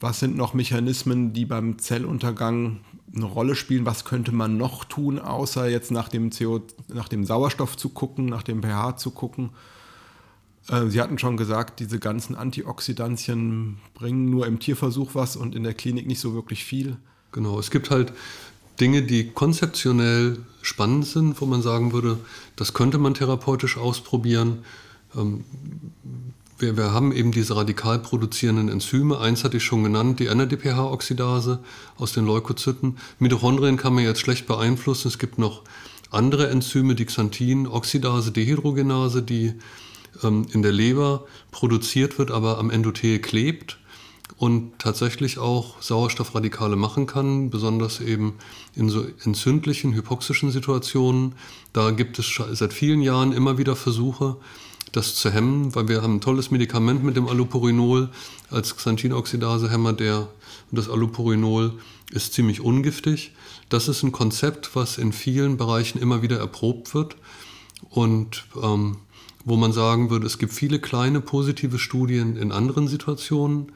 [0.00, 2.80] Was sind noch Mechanismen, die beim Zelluntergang
[3.14, 3.86] eine Rolle spielen?
[3.86, 8.26] Was könnte man noch tun, außer jetzt nach dem, CO, nach dem Sauerstoff zu gucken,
[8.26, 9.50] nach dem pH zu gucken?
[10.68, 15.62] Äh, Sie hatten schon gesagt, diese ganzen Antioxidantien bringen nur im Tierversuch was und in
[15.62, 16.96] der Klinik nicht so wirklich viel.
[17.30, 18.12] Genau, es gibt halt
[18.80, 22.18] Dinge, die konzeptionell spannend sind, wo man sagen würde,
[22.56, 24.64] das könnte man therapeutisch ausprobieren.
[25.16, 25.44] Ähm,
[26.58, 29.18] wir, wir, haben eben diese radikal produzierenden Enzyme.
[29.18, 31.60] Eins hatte ich schon genannt, die NADPH-Oxidase
[31.96, 32.98] aus den Leukozyten.
[33.20, 35.08] Mitochondrien kann man jetzt schlecht beeinflussen.
[35.08, 35.62] Es gibt noch
[36.10, 39.54] andere Enzyme, die Xanthin-Oxidase, Dehydrogenase, die
[40.22, 43.78] ähm, in der Leber produziert wird, aber am Endothel klebt
[44.36, 48.34] und tatsächlich auch Sauerstoffradikale machen kann, besonders eben
[48.74, 51.34] in so entzündlichen, hypoxischen Situationen.
[51.72, 54.36] Da gibt es seit vielen Jahren immer wieder Versuche,
[54.92, 58.10] das zu hemmen, weil wir haben ein tolles Medikament mit dem Allopurinol
[58.50, 60.28] als Xanthinoxidase-Hämmer, der
[60.70, 61.74] das Allopurinol
[62.12, 63.32] ist ziemlich ungiftig.
[63.68, 67.16] Das ist ein Konzept, was in vielen Bereichen immer wieder erprobt wird
[67.90, 68.98] und ähm,
[69.44, 73.72] wo man sagen würde, es gibt viele kleine positive Studien in anderen Situationen,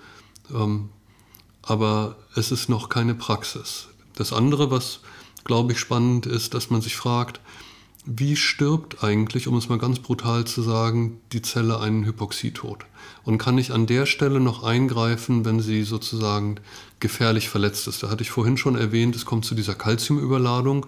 [1.62, 3.88] aber es ist noch keine Praxis.
[4.14, 5.01] Das andere, was,
[5.45, 7.40] glaube ich, spannend ist, dass man sich fragt,
[8.05, 12.84] wie stirbt eigentlich, um es mal ganz brutal zu sagen, die Zelle einen Hypoxietod?
[13.22, 16.57] Und kann ich an der Stelle noch eingreifen, wenn sie sozusagen
[16.99, 18.03] gefährlich verletzt ist?
[18.03, 20.86] Da hatte ich vorhin schon erwähnt, es kommt zu dieser Calciumüberladung,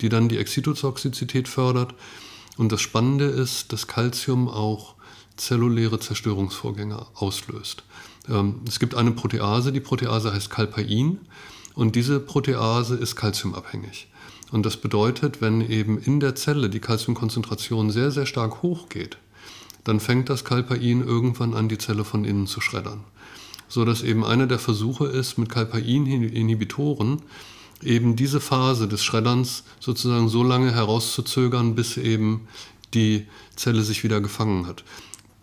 [0.00, 1.94] die dann die Exitotoxizität fördert.
[2.56, 4.96] Und das Spannende ist, dass Calcium auch
[5.36, 7.84] zelluläre Zerstörungsvorgänge auslöst.
[8.28, 11.18] Ähm, es gibt eine Protease, die Protease heißt Calpain
[11.74, 14.08] und diese Protease ist calciumabhängig.
[14.52, 19.18] Und das bedeutet, wenn eben in der Zelle die Calciumkonzentration sehr, sehr stark hochgeht,
[19.84, 23.04] dann fängt das Calpain irgendwann an, die Zelle von innen zu schreddern.
[23.68, 27.22] So dass eben einer der Versuche ist, mit Calpain-Inhibitoren
[27.82, 32.48] eben diese Phase des Schredderns sozusagen so lange herauszuzögern, bis eben
[32.94, 34.84] die Zelle sich wieder gefangen hat.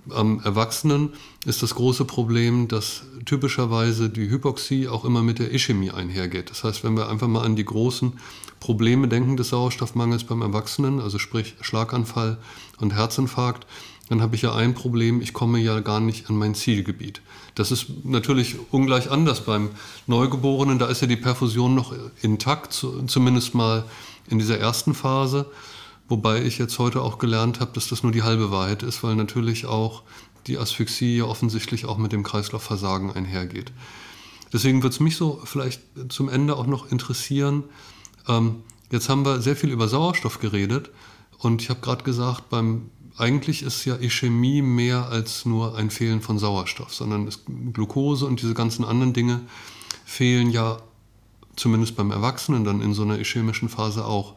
[0.10, 1.14] Am Erwachsenen
[1.46, 6.50] ist das große Problem, dass typischerweise die Hypoxie auch immer mit der Ischämie einhergeht.
[6.50, 8.14] Das heißt, wenn wir einfach mal an die großen
[8.60, 12.38] Probleme denken des Sauerstoffmangels beim Erwachsenen, also sprich Schlaganfall
[12.80, 13.66] und Herzinfarkt,
[14.10, 17.22] dann habe ich ja ein Problem, ich komme ja gar nicht an mein Zielgebiet.
[17.56, 19.70] Das ist natürlich ungleich anders beim
[20.08, 22.74] Neugeborenen, da ist ja die Perfusion noch intakt,
[23.08, 23.86] zumindest mal
[24.30, 25.46] in dieser ersten Phase.
[26.08, 29.16] Wobei ich jetzt heute auch gelernt habe, dass das nur die halbe Wahrheit ist, weil
[29.16, 30.04] natürlich auch
[30.48, 33.72] die Asphyxie ja offensichtlich auch mit dem Kreislaufversagen einhergeht.
[34.52, 37.64] Deswegen würde es mich so vielleicht zum Ende auch noch interessieren.
[38.28, 38.58] Ähm,
[38.92, 40.92] jetzt haben wir sehr viel über Sauerstoff geredet
[41.40, 46.22] und ich habe gerade gesagt, beim eigentlich ist ja Ischämie mehr als nur ein Fehlen
[46.22, 47.42] von Sauerstoff, sondern es,
[47.74, 49.42] Glucose und diese ganzen anderen Dinge
[50.06, 50.78] fehlen ja
[51.56, 54.34] zumindest beim Erwachsenen dann in so einer ischämischen Phase auch.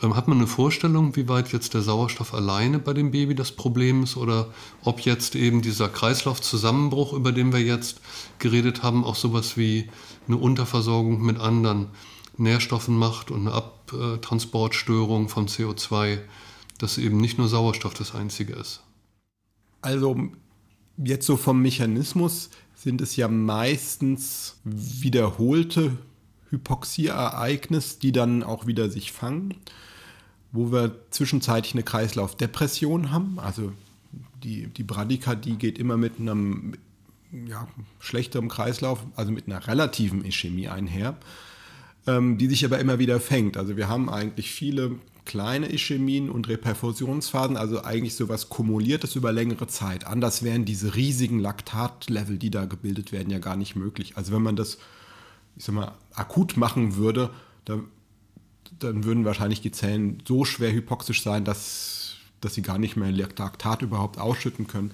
[0.00, 3.52] Ähm, hat man eine Vorstellung, wie weit jetzt der Sauerstoff alleine bei dem Baby das
[3.52, 4.48] Problem ist oder
[4.82, 8.00] ob jetzt eben dieser Kreislaufzusammenbruch, über den wir jetzt
[8.38, 9.90] geredet haben, auch sowas wie
[10.26, 11.88] eine Unterversorgung mit anderen
[12.38, 16.18] Nährstoffen macht und eine Abtransportstörung vom CO2,
[16.78, 18.82] dass eben nicht nur Sauerstoff das Einzige ist?
[19.82, 20.16] Also
[20.96, 25.98] jetzt so vom Mechanismus sind es ja meistens wiederholte
[26.52, 29.54] Hypoxieereignis, die dann auch wieder sich fangen,
[30.52, 33.40] wo wir zwischenzeitlich eine Kreislaufdepression haben.
[33.40, 33.72] Also
[34.44, 36.74] die, die Bradykardie geht immer mit einem
[37.46, 37.66] ja,
[37.98, 41.16] schlechteren Kreislauf, also mit einer relativen Ischämie einher,
[42.06, 43.56] ähm, die sich aber immer wieder fängt.
[43.56, 49.68] Also wir haben eigentlich viele kleine Ischämien und Reperfusionsphasen, also eigentlich sowas Kumuliertes über längere
[49.68, 50.06] Zeit.
[50.06, 54.16] Anders wären diese riesigen Laktatlevel, die da gebildet werden, ja gar nicht möglich.
[54.16, 54.78] Also wenn man das
[55.56, 57.30] ich sag mal, akut machen würde,
[57.64, 57.84] dann,
[58.78, 63.12] dann würden wahrscheinlich die Zellen so schwer hypoxisch sein, dass, dass sie gar nicht mehr
[63.12, 64.92] Laktat überhaupt ausschütten können.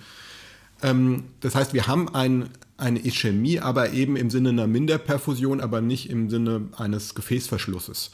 [0.82, 5.80] Ähm, das heißt, wir haben ein, eine Ischämie, aber eben im Sinne einer Minderperfusion, aber
[5.80, 8.11] nicht im Sinne eines Gefäßverschlusses.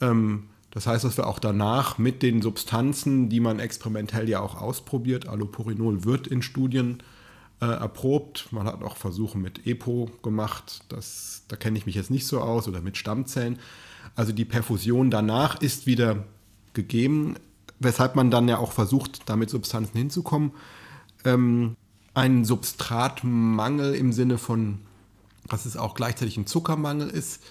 [0.00, 4.60] Ähm, das heißt, dass wir auch danach mit den Substanzen, die man experimentell ja auch
[4.60, 7.00] ausprobiert, Allopurinol wird in Studien
[7.64, 8.48] äh, erprobt.
[8.52, 10.84] Man hat auch Versuche mit EPO gemacht.
[10.88, 13.58] Das, da kenne ich mich jetzt nicht so aus oder mit Stammzellen.
[14.16, 16.24] Also die Perfusion danach ist wieder
[16.72, 17.36] gegeben,
[17.80, 20.52] weshalb man dann ja auch versucht, damit Substanzen hinzukommen.
[21.24, 21.76] Ähm,
[22.14, 24.80] ein Substratmangel im Sinne von,
[25.48, 27.42] dass es auch gleichzeitig ein Zuckermangel ist,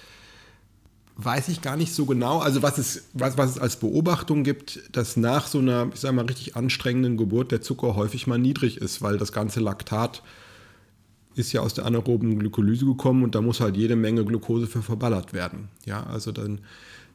[1.16, 2.39] weiß ich gar nicht so genau.
[2.39, 6.16] Also was es, was, was es als Beobachtung gibt, dass nach so einer, ich sage
[6.16, 10.24] mal, richtig anstrengenden Geburt der Zucker häufig mal niedrig ist, weil das ganze Laktat
[11.36, 14.82] ist ja aus der anaeroben Glykolyse gekommen und da muss halt jede Menge Glucose für
[14.82, 15.70] verballert werden.
[15.86, 16.61] Ja, also dann,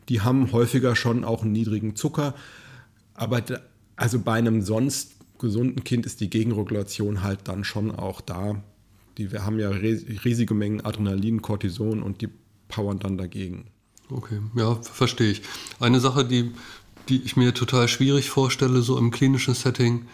[0.08, 2.34] die haben häufiger schon auch einen niedrigen Zucker,
[3.14, 3.60] aber da,
[3.96, 8.62] also bei einem sonst gesunden Kind ist die Gegenregulation halt dann schon auch da.
[9.18, 12.28] Die, wir haben ja riesige Mengen Adrenalin, Cortison und die
[12.68, 13.66] powern dann dagegen.
[14.10, 15.42] Okay, ja, verstehe ich.
[15.80, 16.52] Eine Sache, die,
[17.08, 20.06] die ich mir total schwierig vorstelle, so im klinischen Setting,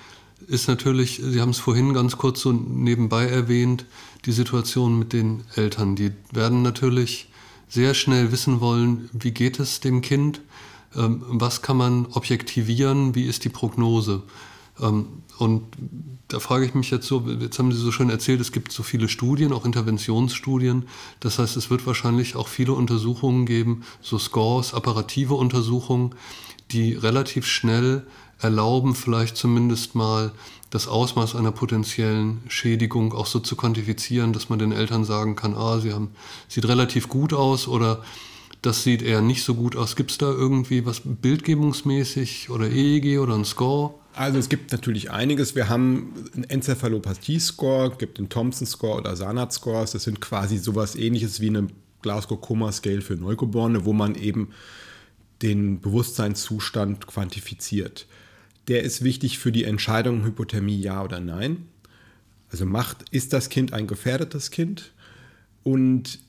[0.49, 3.87] ist natürlich, Sie haben es vorhin ganz kurz so nebenbei erwähnt,
[4.25, 5.97] die Situation mit den Eltern.
[5.97, 7.29] Die werden natürlich
[7.69, 10.41] sehr schnell wissen wollen, wie geht es dem Kind,
[10.97, 14.23] ähm, was kann man objektivieren, wie ist die Prognose.
[14.81, 15.07] Ähm,
[15.39, 15.63] und
[16.29, 18.83] da frage ich mich jetzt so, jetzt haben Sie so schön erzählt, es gibt so
[18.83, 20.87] viele Studien, auch Interventionsstudien.
[21.21, 26.15] Das heißt, es wird wahrscheinlich auch viele Untersuchungen geben, so Scores, apparative Untersuchungen,
[26.71, 28.07] die relativ schnell
[28.41, 30.33] erlauben, vielleicht zumindest mal
[30.71, 35.55] das Ausmaß einer potenziellen Schädigung auch so zu quantifizieren, dass man den Eltern sagen kann,
[35.55, 36.11] ah, sie haben,
[36.49, 38.03] sieht relativ gut aus oder
[38.61, 39.95] das sieht eher nicht so gut aus.
[39.95, 43.95] Gibt es da irgendwie was bildgebungsmäßig oder EEG oder ein Score?
[44.17, 45.57] Also es gibt natürlich einiges.
[45.57, 49.93] Wir haben einen Enzephalopathie-Score, gibt einen Thompson-Score oder Sanat-Scores.
[49.93, 51.67] Das sind quasi sowas ähnliches wie eine
[52.03, 54.51] Glasgow-Coma-Scale für Neugeborene, wo man eben
[55.43, 58.07] den Bewusstseinszustand quantifiziert.
[58.69, 61.67] Der ist wichtig für die Entscheidung Hypothermie ja oder nein.
[62.51, 64.93] Also macht, ist das Kind ein gefährdetes Kind?
[65.65, 66.21] Und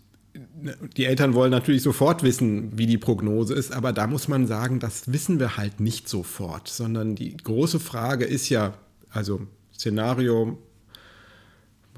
[0.97, 4.79] die Eltern wollen natürlich sofort wissen, wie die Prognose ist, aber da muss man sagen,
[4.79, 8.73] das wissen wir halt nicht sofort, sondern die große Frage ist ja,
[9.09, 9.41] also
[9.73, 10.57] Szenario,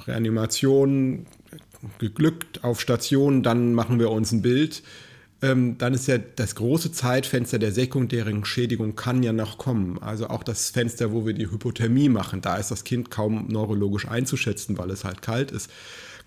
[0.05, 1.25] Reanimation,
[1.99, 4.83] geglückt auf Station, dann machen wir uns ein Bild.
[5.41, 9.99] Ähm, dann ist ja das große Zeitfenster der sekundären Schädigung kann ja noch kommen.
[10.01, 14.07] Also auch das Fenster, wo wir die Hypothermie machen, da ist das Kind kaum neurologisch
[14.07, 15.69] einzuschätzen, weil es halt kalt ist.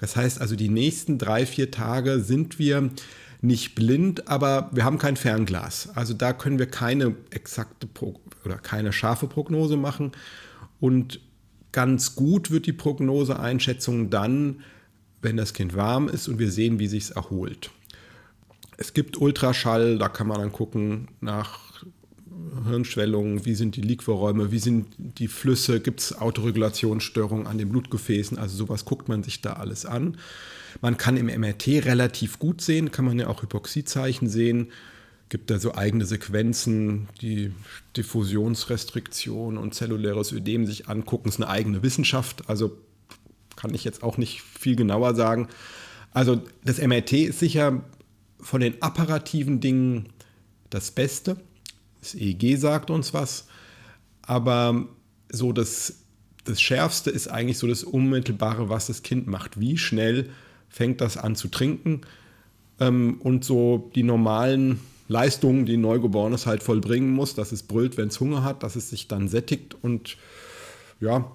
[0.00, 2.88] Das heißt also, die nächsten drei, vier Tage sind wir
[3.42, 5.90] nicht blind, aber wir haben kein Fernglas.
[5.94, 10.12] Also da können wir keine exakte Pro oder keine scharfe Prognose machen.
[10.80, 11.20] Und
[11.70, 14.60] ganz gut wird die Prognoseeinschätzung dann,
[15.20, 17.70] wenn das Kind warm ist und wir sehen, wie sich es erholt.
[18.78, 21.69] Es gibt Ultraschall, da kann man dann gucken nach
[22.66, 28.38] Hirnschwellungen, wie sind die Liquorräume, wie sind die Flüsse, gibt es Autoregulationsstörungen an den Blutgefäßen,
[28.38, 30.16] also sowas guckt man sich da alles an.
[30.80, 34.72] Man kann im MRT relativ gut sehen, kann man ja auch Hypoxiezeichen sehen,
[35.28, 37.52] gibt da so eigene Sequenzen, die
[37.96, 42.76] Diffusionsrestriktion und zelluläres Ödem sich angucken, ist eine eigene Wissenschaft, also
[43.56, 45.48] kann ich jetzt auch nicht viel genauer sagen.
[46.12, 47.84] Also das MRT ist sicher
[48.40, 50.08] von den apparativen Dingen
[50.70, 51.36] das Beste.
[52.00, 53.46] Das EEG sagt uns was,
[54.22, 54.86] aber
[55.30, 56.00] so das,
[56.44, 59.60] das Schärfste ist eigentlich so das Unmittelbare, was das Kind macht.
[59.60, 60.30] Wie schnell
[60.68, 62.02] fängt das an zu trinken
[62.78, 67.96] ähm, und so die normalen Leistungen, die ein Neugeborenes halt vollbringen muss, dass es brüllt,
[67.96, 70.16] wenn es Hunger hat, dass es sich dann sättigt und
[71.00, 71.30] ja,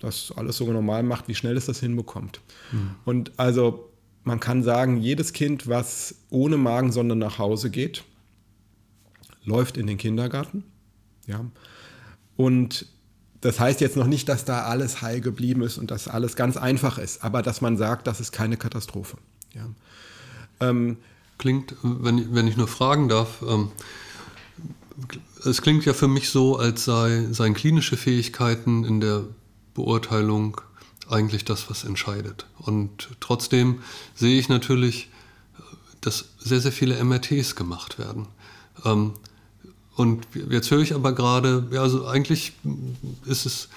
[0.00, 2.40] das alles so normal macht, wie schnell es das hinbekommt.
[2.72, 2.94] Mhm.
[3.04, 3.90] Und also
[4.24, 8.04] man kann sagen, jedes Kind, was ohne Magensonde nach Hause geht,
[9.44, 10.64] läuft in den Kindergarten.
[11.26, 11.44] Ja.
[12.36, 12.86] Und
[13.40, 16.56] das heißt jetzt noch nicht, dass da alles heil geblieben ist und dass alles ganz
[16.56, 19.18] einfach ist, aber dass man sagt, das ist keine Katastrophe.
[19.52, 19.66] Ja.
[20.60, 20.96] Ähm,
[21.38, 23.70] klingt, wenn, wenn ich nur fragen darf, ähm,
[25.44, 29.24] es klingt ja für mich so, als sei, seien klinische Fähigkeiten in der
[29.74, 30.60] Beurteilung
[31.10, 32.46] eigentlich das, was entscheidet.
[32.58, 33.80] Und trotzdem
[34.14, 35.10] sehe ich natürlich,
[36.00, 38.26] dass sehr, sehr viele MRTs gemacht werden.
[38.84, 39.12] Ähm,
[39.96, 42.52] und jetzt höre ich aber gerade, ja, also eigentlich
[43.26, 43.68] ist es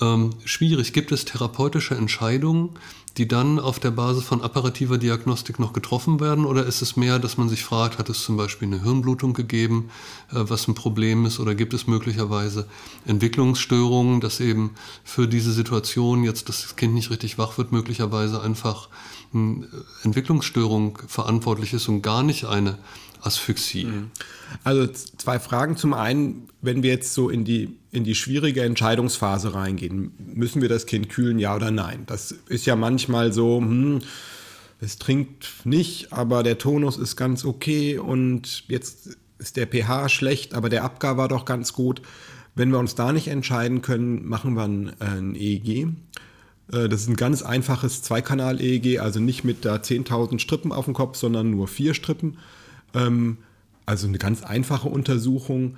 [0.00, 0.92] ähm, schwierig.
[0.92, 2.70] Gibt es therapeutische Entscheidungen,
[3.16, 6.44] die dann auf der Basis von apparativer Diagnostik noch getroffen werden?
[6.44, 9.90] Oder ist es mehr, dass man sich fragt, hat es zum Beispiel eine Hirnblutung gegeben,
[10.30, 11.40] äh, was ein Problem ist?
[11.40, 12.66] Oder gibt es möglicherweise
[13.06, 18.88] Entwicklungsstörungen, dass eben für diese Situation jetzt das Kind nicht richtig wach wird, möglicherweise einfach
[19.32, 19.66] eine
[20.02, 22.78] Entwicklungsstörung verantwortlich ist und gar nicht eine
[23.26, 23.84] Asphyxie.
[23.84, 24.10] Mhm.
[24.64, 25.76] Also zwei Fragen.
[25.76, 30.68] Zum einen, wenn wir jetzt so in die, in die schwierige Entscheidungsphase reingehen, müssen wir
[30.68, 32.04] das Kind kühlen, ja oder nein?
[32.06, 34.00] Das ist ja manchmal so, hm,
[34.80, 40.54] es trinkt nicht, aber der Tonus ist ganz okay und jetzt ist der pH schlecht,
[40.54, 42.02] aber der Abgar war doch ganz gut.
[42.54, 45.88] Wenn wir uns da nicht entscheiden können, machen wir ein, ein EEG.
[46.72, 50.94] Äh, das ist ein ganz einfaches Zweikanal-EEG, also nicht mit da 10.000 Strippen auf dem
[50.94, 52.38] Kopf, sondern nur vier Strippen.
[52.94, 53.38] Ähm,
[53.86, 55.76] also eine ganz einfache Untersuchung,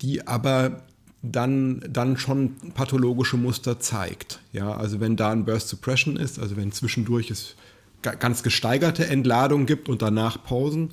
[0.00, 0.82] die aber
[1.22, 4.40] dann, dann schon pathologische Muster zeigt.
[4.52, 7.56] Ja, also wenn da ein Burst Suppression ist, also wenn zwischendurch es
[8.02, 10.90] ganz gesteigerte Entladung gibt und danach Pausen.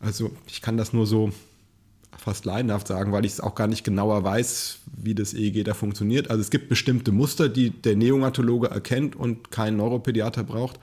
[0.00, 1.32] Also ich kann das nur so
[2.16, 5.74] fast leidenhaft sagen, weil ich es auch gar nicht genauer weiß, wie das EEG da
[5.74, 6.30] funktioniert.
[6.30, 10.78] Also es gibt bestimmte Muster, die der Neonatologe erkennt und kein Neuropädiater braucht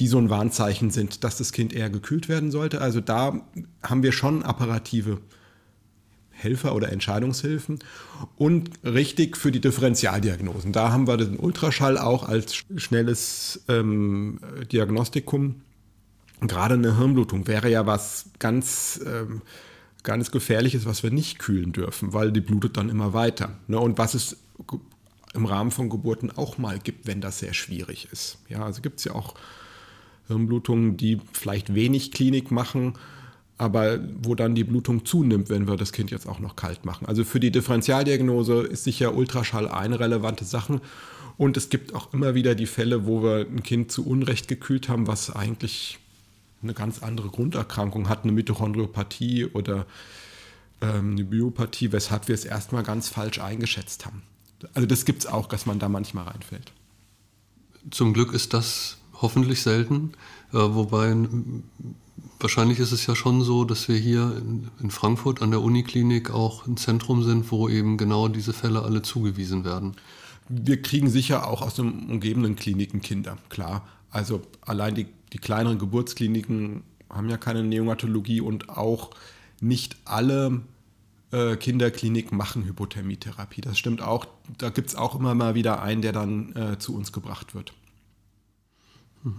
[0.00, 2.80] die so ein Warnzeichen sind, dass das Kind eher gekühlt werden sollte.
[2.80, 3.40] Also da
[3.82, 5.20] haben wir schon apparative
[6.30, 7.78] Helfer oder Entscheidungshilfen
[8.36, 10.72] und richtig für die Differentialdiagnosen.
[10.72, 14.40] Da haben wir den Ultraschall auch als schnelles ähm,
[14.72, 15.62] Diagnostikum.
[16.40, 19.42] Gerade eine Hirnblutung wäre ja was ganz, ähm,
[20.02, 23.56] ganz Gefährliches, was wir nicht kühlen dürfen, weil die blutet dann immer weiter.
[23.68, 23.78] Ne?
[23.78, 24.36] Und was es
[25.34, 28.38] im Rahmen von Geburten auch mal gibt, wenn das sehr schwierig ist.
[28.48, 29.34] Ja, also gibt es ja auch
[30.28, 32.94] Hirnblutungen, die vielleicht wenig Klinik machen,
[33.58, 37.06] aber wo dann die Blutung zunimmt, wenn wir das Kind jetzt auch noch kalt machen.
[37.06, 40.80] Also für die Differentialdiagnose ist sicher Ultraschall eine relevante Sache.
[41.36, 44.88] Und es gibt auch immer wieder die Fälle, wo wir ein Kind zu Unrecht gekühlt
[44.88, 45.98] haben, was eigentlich
[46.62, 49.86] eine ganz andere Grunderkrankung hat, eine Mitochondriopathie oder
[50.80, 54.22] ähm, eine Biopathie, weshalb wir es erstmal ganz falsch eingeschätzt haben.
[54.72, 56.72] Also das gibt es auch, dass man da manchmal reinfällt.
[57.90, 60.12] Zum Glück ist das hoffentlich selten.
[60.52, 61.16] Äh, wobei
[62.40, 66.30] wahrscheinlich ist es ja schon so, dass wir hier in, in Frankfurt an der Uniklinik
[66.30, 69.96] auch ein Zentrum sind, wo eben genau diese Fälle alle zugewiesen werden.
[70.48, 73.86] Wir kriegen sicher auch aus den umgebenden Kliniken Kinder, klar.
[74.10, 79.10] Also allein die, die kleineren Geburtskliniken haben ja keine Neonatologie und auch
[79.60, 80.60] nicht alle
[81.32, 83.60] äh, Kinderkliniken machen Hypothermietherapie.
[83.60, 84.26] Das stimmt auch.
[84.58, 87.72] Da gibt es auch immer mal wieder einen, der dann äh, zu uns gebracht wird.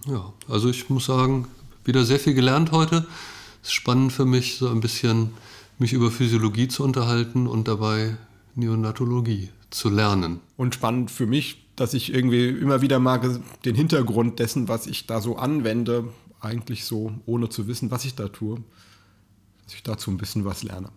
[0.08, 1.48] Ja, also ich muss sagen,
[1.84, 3.06] wieder sehr viel gelernt heute.
[3.62, 5.32] Es ist spannend für mich, so ein bisschen
[5.78, 8.18] mich über Physiologie zu unterhalten und dabei
[8.56, 10.40] Neonatologie zu lernen.
[10.58, 15.06] Und spannend für mich, dass ich irgendwie immer wieder mal den Hintergrund dessen, was ich
[15.06, 16.08] da so anwende,
[16.40, 18.64] eigentlich so, ohne zu wissen, was ich da tue,
[19.66, 20.90] dass ich dazu ein bisschen was lerne.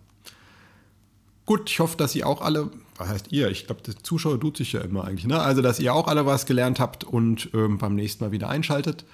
[1.45, 3.49] Gut, ich hoffe, dass ihr auch alle, was heißt ihr?
[3.49, 5.39] Ich glaube, der Zuschauer tut sich ja immer eigentlich, ne?
[5.39, 9.05] Also, dass ihr auch alle was gelernt habt und ähm, beim nächsten Mal wieder einschaltet.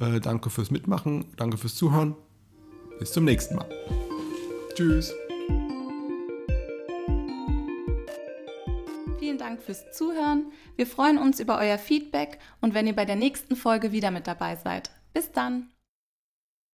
[0.00, 2.16] Äh, danke fürs Mitmachen, danke fürs Zuhören.
[2.98, 3.68] Bis zum nächsten Mal.
[4.74, 5.14] Tschüss.
[9.18, 10.46] Vielen Dank fürs Zuhören.
[10.76, 14.26] Wir freuen uns über euer Feedback und wenn ihr bei der nächsten Folge wieder mit
[14.26, 14.90] dabei seid.
[15.12, 15.73] Bis dann.